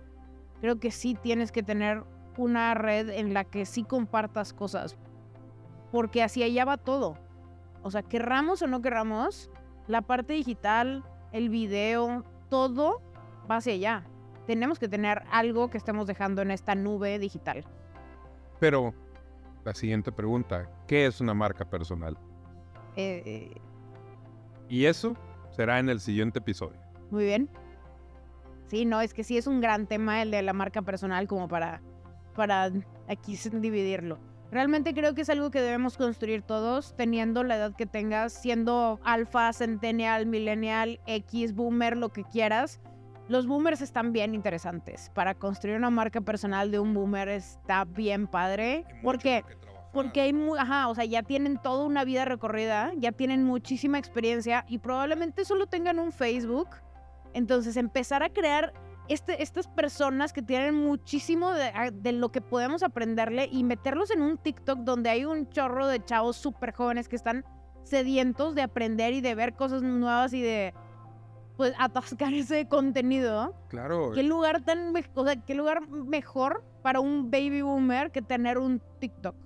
creo 0.61 0.79
que 0.79 0.93
sí 0.93 1.19
tienes 1.21 1.51
que 1.51 1.65
tener 1.65 2.05
una 2.37 2.75
red 2.75 3.09
en 3.09 3.35
la 3.35 3.43
que 3.43 3.67
sí 3.67 3.83
compartas 3.83 4.53
cosas, 4.53 4.97
porque 5.91 6.23
así 6.23 6.45
allá 6.45 6.65
va 6.65 6.77
todo. 6.77 7.19
O 7.83 7.91
sea, 7.91 8.05
querramos 8.05 8.63
o 8.63 8.69
no 8.69 8.83
querramos, 8.83 9.51
la 9.89 10.01
parte 10.03 10.35
digital, 10.35 11.03
el 11.33 11.49
video, 11.49 12.23
todo 12.51 13.03
va 13.51 13.57
hacia 13.57 13.73
allá. 13.73 14.07
Tenemos 14.47 14.79
que 14.79 14.87
tener 14.87 15.25
algo 15.33 15.71
que 15.71 15.79
estemos 15.79 16.07
dejando 16.07 16.41
en 16.41 16.53
esta 16.53 16.77
nube 16.77 17.19
digital. 17.19 17.65
Pero 18.61 18.95
la 19.65 19.75
siguiente 19.75 20.13
pregunta, 20.13 20.71
¿qué 20.87 21.07
es 21.07 21.21
una 21.21 21.35
marca 21.35 21.65
personal? 21.65 22.17
Eh, 22.95 23.23
eh 23.27 23.61
y 24.69 24.85
eso 24.85 25.17
será 25.55 25.79
en 25.79 25.89
el 25.89 26.01
siguiente 26.01 26.41
episodio. 26.41 26.79
Muy 27.11 27.25
bien. 27.25 27.49
Sí, 28.67 28.85
no, 28.85 29.01
es 29.01 29.15
que 29.15 29.25
sí 29.25 29.37
es 29.37 29.47
un 29.47 29.61
gran 29.61 29.87
tema 29.87 30.23
el 30.23 30.31
de 30.31 30.43
la 30.43 30.53
marca 30.53 30.83
personal 30.83 31.29
como 31.29 31.49
para, 31.49 31.81
para 32.35 32.71
aquí 33.09 33.37
dividirlo. 33.53 34.19
Realmente 34.51 34.95
creo 34.95 35.15
que 35.15 35.23
es 35.23 35.31
algo 35.31 35.51
que 35.51 35.61
debemos 35.61 35.97
construir 35.97 36.43
todos, 36.43 36.95
teniendo 36.97 37.43
la 37.43 37.57
edad 37.57 37.75
que 37.77 37.87
tengas, 37.87 38.33
siendo 38.33 39.01
alfa, 39.03 39.53
centennial, 39.53 40.27
millennial, 40.27 41.01
X, 41.07 41.55
boomer, 41.55 41.97
lo 41.97 42.11
que 42.11 42.25
quieras. 42.25 42.81
Los 43.29 43.47
boomers 43.47 43.81
están 43.81 44.13
bien 44.13 44.35
interesantes. 44.35 45.11
Para 45.15 45.35
construir 45.35 45.77
una 45.77 45.91
marca 45.91 46.21
personal 46.21 46.71
de 46.71 46.79
un 46.79 46.95
boomer 46.95 47.29
está 47.29 47.85
bien 47.85 48.27
padre. 48.27 48.85
Porque 49.03 49.43
por 49.43 49.51
qué 49.51 49.57
trabajar. 49.57 49.64
Porque 49.95 50.21
hay, 50.21 50.33
mu- 50.35 50.57
ajá, 50.57 50.89
o 50.89 50.95
sea, 50.95 51.05
ya 51.07 51.23
tienen 51.23 51.57
toda 51.57 51.85
una 51.87 52.05
vida 52.05 52.25
recorrida, 52.27 52.93
ya 52.99 53.13
tienen 53.13 53.45
muchísima 53.45 53.99
experiencia 53.99 54.67
y 54.69 54.79
probablemente 54.79 55.45
solo 55.47 55.67
tengan 55.67 55.99
un 55.99 56.13
Facebook. 56.13 56.69
Entonces, 57.33 57.77
empezar 57.79 58.23
a 58.23 58.29
crear 58.29 58.73
este, 59.09 59.43
estas 59.43 59.67
personas 59.69 60.33
que 60.33 60.43
tienen 60.43 60.75
muchísimo 60.75 61.51
de, 61.53 61.65
a- 61.69 61.91
de 61.91 62.13
lo 62.13 62.31
que 62.31 62.41
podemos 62.41 62.83
aprenderle 62.83 63.49
y 63.51 63.63
meterlos 63.65 64.11
en 64.11 64.21
un 64.23 64.37
TikTok 64.37 64.81
donde 64.81 65.11
hay 65.11 65.25
un 65.25 65.49
chorro 65.49 65.87
de 65.87 66.05
chavos 66.05 66.37
súper 66.37 66.73
jóvenes 66.75 67.09
que 67.09 67.17
están 67.17 67.45
sedientos 67.85 68.55
de 68.55 68.63
aprender 68.63 69.13
y 69.13 69.21
de 69.21 69.35
ver 69.35 69.55
cosas 69.55 69.83
nuevas 69.83 70.33
y 70.33 70.41
de, 70.43 70.75
pues, 71.57 71.75
atascar 71.79 72.33
ese 72.35 72.67
contenido. 72.67 73.55
Claro, 73.69 74.11
¿Qué 74.13 74.23
lugar 74.23 74.63
tan, 74.63 74.93
o 75.15 75.25
sea, 75.25 75.37
qué 75.37 75.55
lugar 75.55 75.89
mejor 75.89 76.65
para 76.83 77.01
un 77.01 77.31
baby 77.31 77.63
boomer 77.63 78.11
que 78.11 78.23
tener 78.23 78.59
un 78.59 78.81
TikTok? 79.01 79.37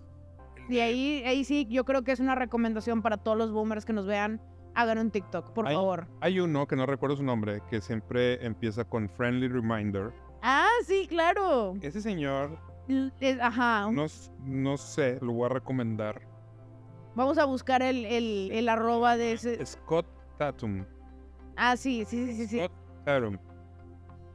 Y 0.68 0.80
ahí, 0.80 1.22
ahí 1.26 1.44
sí, 1.44 1.66
yo 1.70 1.84
creo 1.84 2.02
que 2.04 2.12
es 2.12 2.20
una 2.20 2.34
recomendación 2.34 3.00
para 3.02 3.16
todos 3.16 3.36
los 3.38 3.50
boomers 3.52 3.84
que 3.84 3.92
nos 3.92 4.06
vean. 4.06 4.40
Hagan 4.74 4.98
un 4.98 5.10
TikTok, 5.10 5.52
por 5.52 5.64
favor. 5.66 6.06
Hay 6.20 6.38
uno 6.40 6.66
que 6.66 6.76
no 6.76 6.86
recuerdo 6.86 7.16
su 7.16 7.22
nombre, 7.24 7.62
que 7.70 7.80
siempre 7.80 8.44
empieza 8.44 8.84
con 8.84 9.08
Friendly 9.08 9.48
Reminder. 9.48 10.12
Ah, 10.42 10.68
sí, 10.84 11.06
claro. 11.08 11.74
Ese 11.80 12.00
señor, 12.00 12.58
es- 13.18 13.40
ajá. 13.40 13.90
no, 13.90 14.06
no 14.44 14.76
sé, 14.76 15.18
lo 15.20 15.32
voy 15.32 15.46
a 15.46 15.48
recomendar. 15.54 16.20
Vamos 17.16 17.38
a 17.38 17.44
buscar 17.46 17.82
el, 17.82 18.04
el, 18.04 18.50
el 18.52 18.68
arroba 18.68 19.16
de 19.16 19.32
ese. 19.32 19.64
Scott 19.66 20.06
Tatum. 20.36 20.84
Ah, 21.56 21.76
sí, 21.76 22.04
sí, 22.06 22.26
sí, 22.26 22.34
sí. 22.34 22.46
sí. 22.46 22.58
Scott 22.58 22.72
Tatum. 23.04 23.38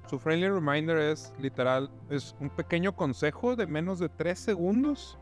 Su 0.10 0.20
Friendly 0.20 0.50
Reminder 0.50 0.98
es 0.98 1.34
literal, 1.40 1.90
es 2.10 2.36
un 2.42 2.50
pequeño 2.50 2.94
consejo 2.94 3.56
de 3.56 3.66
menos 3.66 4.00
de 4.00 4.10
tres 4.10 4.40
segundos 4.40 5.18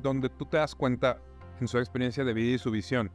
donde 0.00 0.28
tú 0.28 0.46
te 0.46 0.56
das 0.56 0.74
cuenta 0.74 1.18
en 1.60 1.68
su 1.68 1.78
experiencia 1.78 2.24
de 2.24 2.32
vida 2.32 2.54
y 2.54 2.58
su 2.58 2.70
visión. 2.70 3.10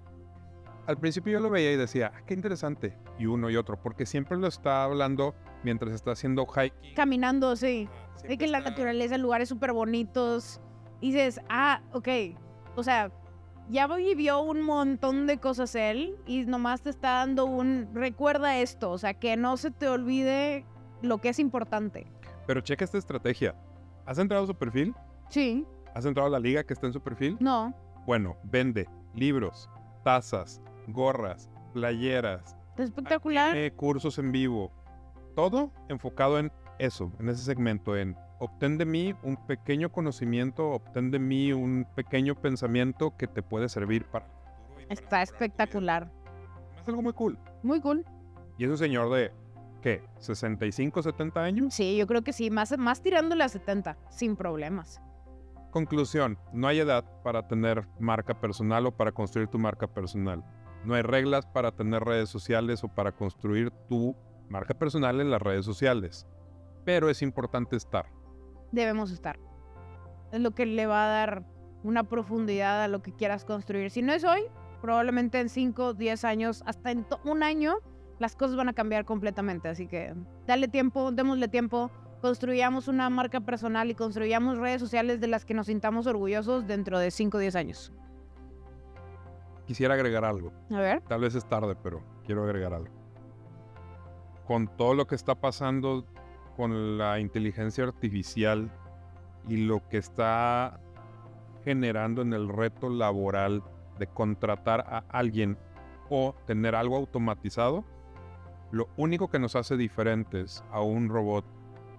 Al 0.88 0.98
principio 1.00 1.34
yo 1.34 1.40
lo 1.40 1.50
veía 1.50 1.74
y 1.74 1.78
decía, 1.78 2.12
ah, 2.16 2.22
qué 2.28 2.36
interesante, 2.36 2.96
y 3.18 3.26
uno 3.26 3.50
y 3.50 3.56
otro, 3.56 3.82
porque 3.82 4.06
siempre 4.06 4.38
lo 4.38 4.48
está 4.48 4.84
hablando 4.84 5.34
mientras 5.64 5.94
está 5.94 6.12
haciendo 6.12 6.46
hiking. 6.46 6.94
Caminando, 6.96 7.56
sí. 7.56 7.90
De 8.14 8.20
Siempre 8.20 8.38
que 8.38 8.48
la 8.48 8.60
naturaleza, 8.60 9.18
lugares 9.18 9.50
súper 9.50 9.74
bonitos. 9.74 10.62
Y 11.02 11.12
dices, 11.12 11.42
ah, 11.50 11.82
ok. 11.92 12.08
O 12.76 12.84
sea, 12.84 13.12
ya 13.70 13.88
vivió 13.88 14.42
un 14.42 14.62
montón 14.62 15.28
de 15.28 15.40
cosas 15.40 15.76
él 15.76 16.16
y 16.28 16.46
nomás 16.46 16.82
te 16.82 16.92
está 16.92 17.14
dando 17.14 17.46
un 17.46 17.90
recuerda 17.94 18.60
esto. 18.60 18.92
O 18.92 18.98
sea, 18.98 19.16
que 19.16 19.38
no 19.38 19.58
se 19.58 19.72
te 19.72 19.88
olvide 19.88 20.66
lo 21.02 21.20
que 21.20 21.30
es 21.30 21.40
importante. 21.40 22.08
Pero 22.46 22.62
checa 22.62 22.86
esta 22.86 22.98
estrategia. 22.98 23.56
¿Has 24.06 24.20
entrado 24.20 24.44
a 24.44 24.48
su 24.48 24.56
perfil? 24.56 24.94
Sí, 25.30 25.66
¿Has 25.96 26.06
entrado 26.06 26.28
a 26.28 26.32
la 26.32 26.40
liga 26.40 26.64
que 26.64 26.74
está 26.74 26.86
en 26.88 26.94
su 26.94 27.02
perfil? 27.02 27.38
no. 27.40 27.74
Bueno, 28.06 28.38
vende 28.44 28.88
libros, 29.16 29.68
tazas, 30.04 30.62
gorras, 30.90 31.50
playeras, 31.74 32.56
Espectacular. 32.78 33.54
tiene 33.54 33.72
cursos 33.74 34.20
en 34.20 34.32
vivo. 34.32 34.72
Todo 35.36 35.72
enfocado 35.90 36.38
en 36.38 36.52
eso, 36.78 37.12
en 37.20 37.30
ese 37.30 37.44
segmento, 37.44 37.98
en 37.98 38.16
obtén 38.38 38.78
de 38.78 38.86
mí 38.86 39.16
un 39.24 39.38
pequeño 39.48 39.92
conocimiento, 39.92 40.70
obtén 40.70 41.10
de 41.10 41.18
mí 41.18 41.52
un 41.52 41.88
pequeño 41.96 42.36
pensamiento 42.36 43.18
que 43.18 43.26
te 43.26 43.42
puede 43.42 43.70
servir 43.70 44.06
para 44.06 44.28
para 44.28 44.84
Está 44.90 45.16
vida. 45.18 45.24
espectacular. 45.24 46.12
Es 46.80 46.88
algo 46.88 47.02
muy 47.02 47.14
cool. 47.14 47.40
Muy 47.64 47.82
cool. 47.82 48.06
Y 48.60 48.66
es 48.66 48.70
un 48.70 48.78
señor 48.78 49.12
de, 49.12 49.32
¿qué? 49.82 50.04
¿65, 50.20 51.02
70 51.02 51.42
años? 51.42 51.74
Sí, 51.74 51.98
yo 51.98 52.06
creo 52.06 52.22
que 52.24 52.34
sí. 52.34 52.52
Más, 52.52 52.78
más 52.78 53.02
tirándole 53.02 53.44
a 53.44 53.50
70, 53.50 53.98
sin 54.10 54.36
problemas. 54.36 55.02
Conclusión, 55.76 56.40
no 56.54 56.70
hay 56.70 56.80
edad 56.80 57.04
para 57.22 57.50
tener 57.50 57.86
marca 58.00 58.40
personal 58.40 58.86
o 58.86 58.96
para 58.96 59.12
construir 59.12 59.50
tu 59.50 59.60
marca 59.60 59.88
personal. 59.88 60.42
No 60.86 60.94
hay 60.94 61.02
reglas 61.02 61.46
para 61.46 61.74
tener 61.74 62.02
redes 62.02 62.30
sociales 62.30 62.82
o 62.86 62.88
para 62.88 63.12
construir 63.12 63.72
tu 63.90 64.16
marca 64.48 64.74
personal 64.74 65.20
en 65.20 65.30
las 65.30 65.42
redes 65.42 65.66
sociales. 65.66 66.26
Pero 66.86 67.10
es 67.10 67.22
importante 67.22 67.76
estar. 67.76 68.06
Debemos 68.72 69.12
estar. 69.12 69.38
Es 70.32 70.40
lo 70.40 70.52
que 70.52 70.66
le 70.66 70.88
va 70.88 71.08
a 71.08 71.10
dar 71.10 71.44
una 71.84 72.06
profundidad 72.06 72.82
a 72.82 72.88
lo 72.88 73.02
que 73.02 73.14
quieras 73.14 73.44
construir. 73.44 73.92
Si 73.92 74.02
no 74.02 74.14
es 74.14 74.24
hoy, 74.24 74.44
probablemente 74.80 75.42
en 75.42 75.50
5, 75.50 75.94
10 75.94 76.24
años, 76.24 76.64
hasta 76.66 76.92
en 76.92 77.06
un 77.26 77.44
año, 77.44 77.80
las 78.18 78.38
cosas 78.38 78.56
van 78.56 78.70
a 78.70 78.74
cambiar 78.74 79.04
completamente. 79.04 79.68
Así 79.68 79.88
que 79.88 80.16
dale 80.48 80.70
tiempo, 80.70 81.12
démosle 81.12 81.50
tiempo, 81.50 81.92
construyamos 82.22 82.88
una 82.88 83.10
marca 83.10 83.42
personal 83.42 83.90
y 83.90 83.96
construyamos 83.96 84.58
redes 84.58 84.82
sociales 84.82 85.20
de 85.20 85.28
las 85.28 85.46
que 85.46 85.54
nos 85.54 85.68
sintamos 85.68 86.08
orgullosos 86.08 86.68
dentro 86.68 87.00
de 87.00 87.12
5 87.12 87.38
o 87.38 87.40
10 87.40 87.56
años. 87.56 87.94
Quisiera 89.66 89.96
agregar 89.96 90.26
algo. 90.26 90.52
A 90.72 90.80
ver. 90.80 91.02
Tal 91.02 91.22
vez 91.22 91.36
es 91.36 91.46
tarde, 91.46 91.76
pero 91.82 92.04
quiero 92.26 92.44
agregar 92.44 92.74
algo. 92.74 92.94
Con 94.46 94.68
todo 94.78 94.94
lo 94.94 95.08
que 95.08 95.16
está 95.16 95.36
pasando 95.36 96.06
con 96.56 96.98
la 96.98 97.20
inteligencia 97.20 97.84
artificial 97.84 98.72
y 99.48 99.58
lo 99.58 99.88
que 99.90 99.98
está 99.98 100.80
generando 101.64 102.22
en 102.22 102.34
el 102.34 102.48
reto 102.48 102.90
laboral 102.90 103.64
de 103.98 104.08
contratar 104.08 104.82
a 104.82 105.04
alguien 105.10 105.58
o 106.10 106.36
tener 106.46 106.76
algo 106.76 106.96
automatizado, 106.96 107.84
lo 108.72 108.88
único 108.98 109.30
que 109.30 109.40
nos 109.40 109.56
hace 109.56 109.78
diferentes 109.78 110.64
a 110.72 110.82
un 110.82 111.10
robot 111.10 111.46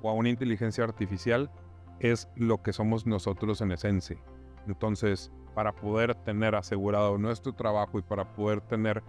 o 0.02 0.10
a 0.10 0.14
una 0.14 0.28
inteligencia 0.28 0.84
artificial 0.84 1.50
es 2.00 2.28
lo 2.36 2.62
que 2.62 2.72
somos 2.72 3.06
nosotros 3.06 3.60
en 3.60 3.72
esencia. 3.72 4.18
Entonces, 4.66 5.32
para 5.54 5.72
poder 5.72 6.14
tener 6.14 6.54
asegurado 6.54 7.16
nuestro 7.18 7.52
trabajo 7.54 7.98
y 7.98 8.02
para 8.02 8.34
poder 8.34 8.60
tener 8.60 9.02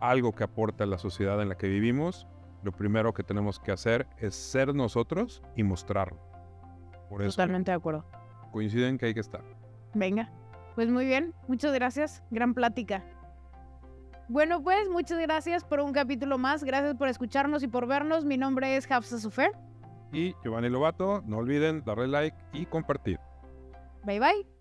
algo 0.00 0.32
que 0.32 0.44
aporte 0.44 0.84
a 0.84 0.86
la 0.86 0.98
sociedad 0.98 1.40
en 1.42 1.48
la 1.48 1.56
que 1.56 1.68
vivimos, 1.68 2.26
lo 2.62 2.72
primero 2.72 3.12
que 3.12 3.22
tenemos 3.22 3.58
que 3.58 3.72
hacer 3.72 4.06
es 4.18 4.34
ser 4.34 4.74
nosotros 4.74 5.42
y 5.56 5.62
mostrarlo. 5.62 6.18
Por 7.08 7.22
eso 7.22 7.32
Totalmente 7.32 7.70
de 7.72 7.76
acuerdo. 7.76 8.04
coinciden 8.52 8.96
que 8.98 9.06
hay 9.06 9.14
que 9.14 9.20
estar. 9.20 9.42
Venga, 9.94 10.30
pues 10.74 10.88
muy 10.88 11.04
bien, 11.04 11.34
muchas 11.48 11.72
gracias, 11.74 12.22
gran 12.30 12.54
plática. 12.54 13.04
Bueno, 14.28 14.62
pues 14.62 14.88
muchas 14.88 15.18
gracias 15.18 15.62
por 15.64 15.80
un 15.80 15.92
capítulo 15.92 16.38
más, 16.38 16.64
gracias 16.64 16.94
por 16.94 17.08
escucharnos 17.08 17.62
y 17.62 17.68
por 17.68 17.86
vernos. 17.86 18.24
Mi 18.24 18.38
nombre 18.38 18.76
es 18.76 18.90
Hafsa 18.90 19.18
Sufer. 19.18 19.52
Y 20.12 20.34
Giovanni 20.42 20.68
Lobato, 20.68 21.22
no 21.26 21.38
olviden 21.38 21.84
darle 21.84 22.06
like 22.06 22.36
y 22.52 22.66
compartir. 22.66 23.18
Bye 24.04 24.20
bye. 24.20 24.51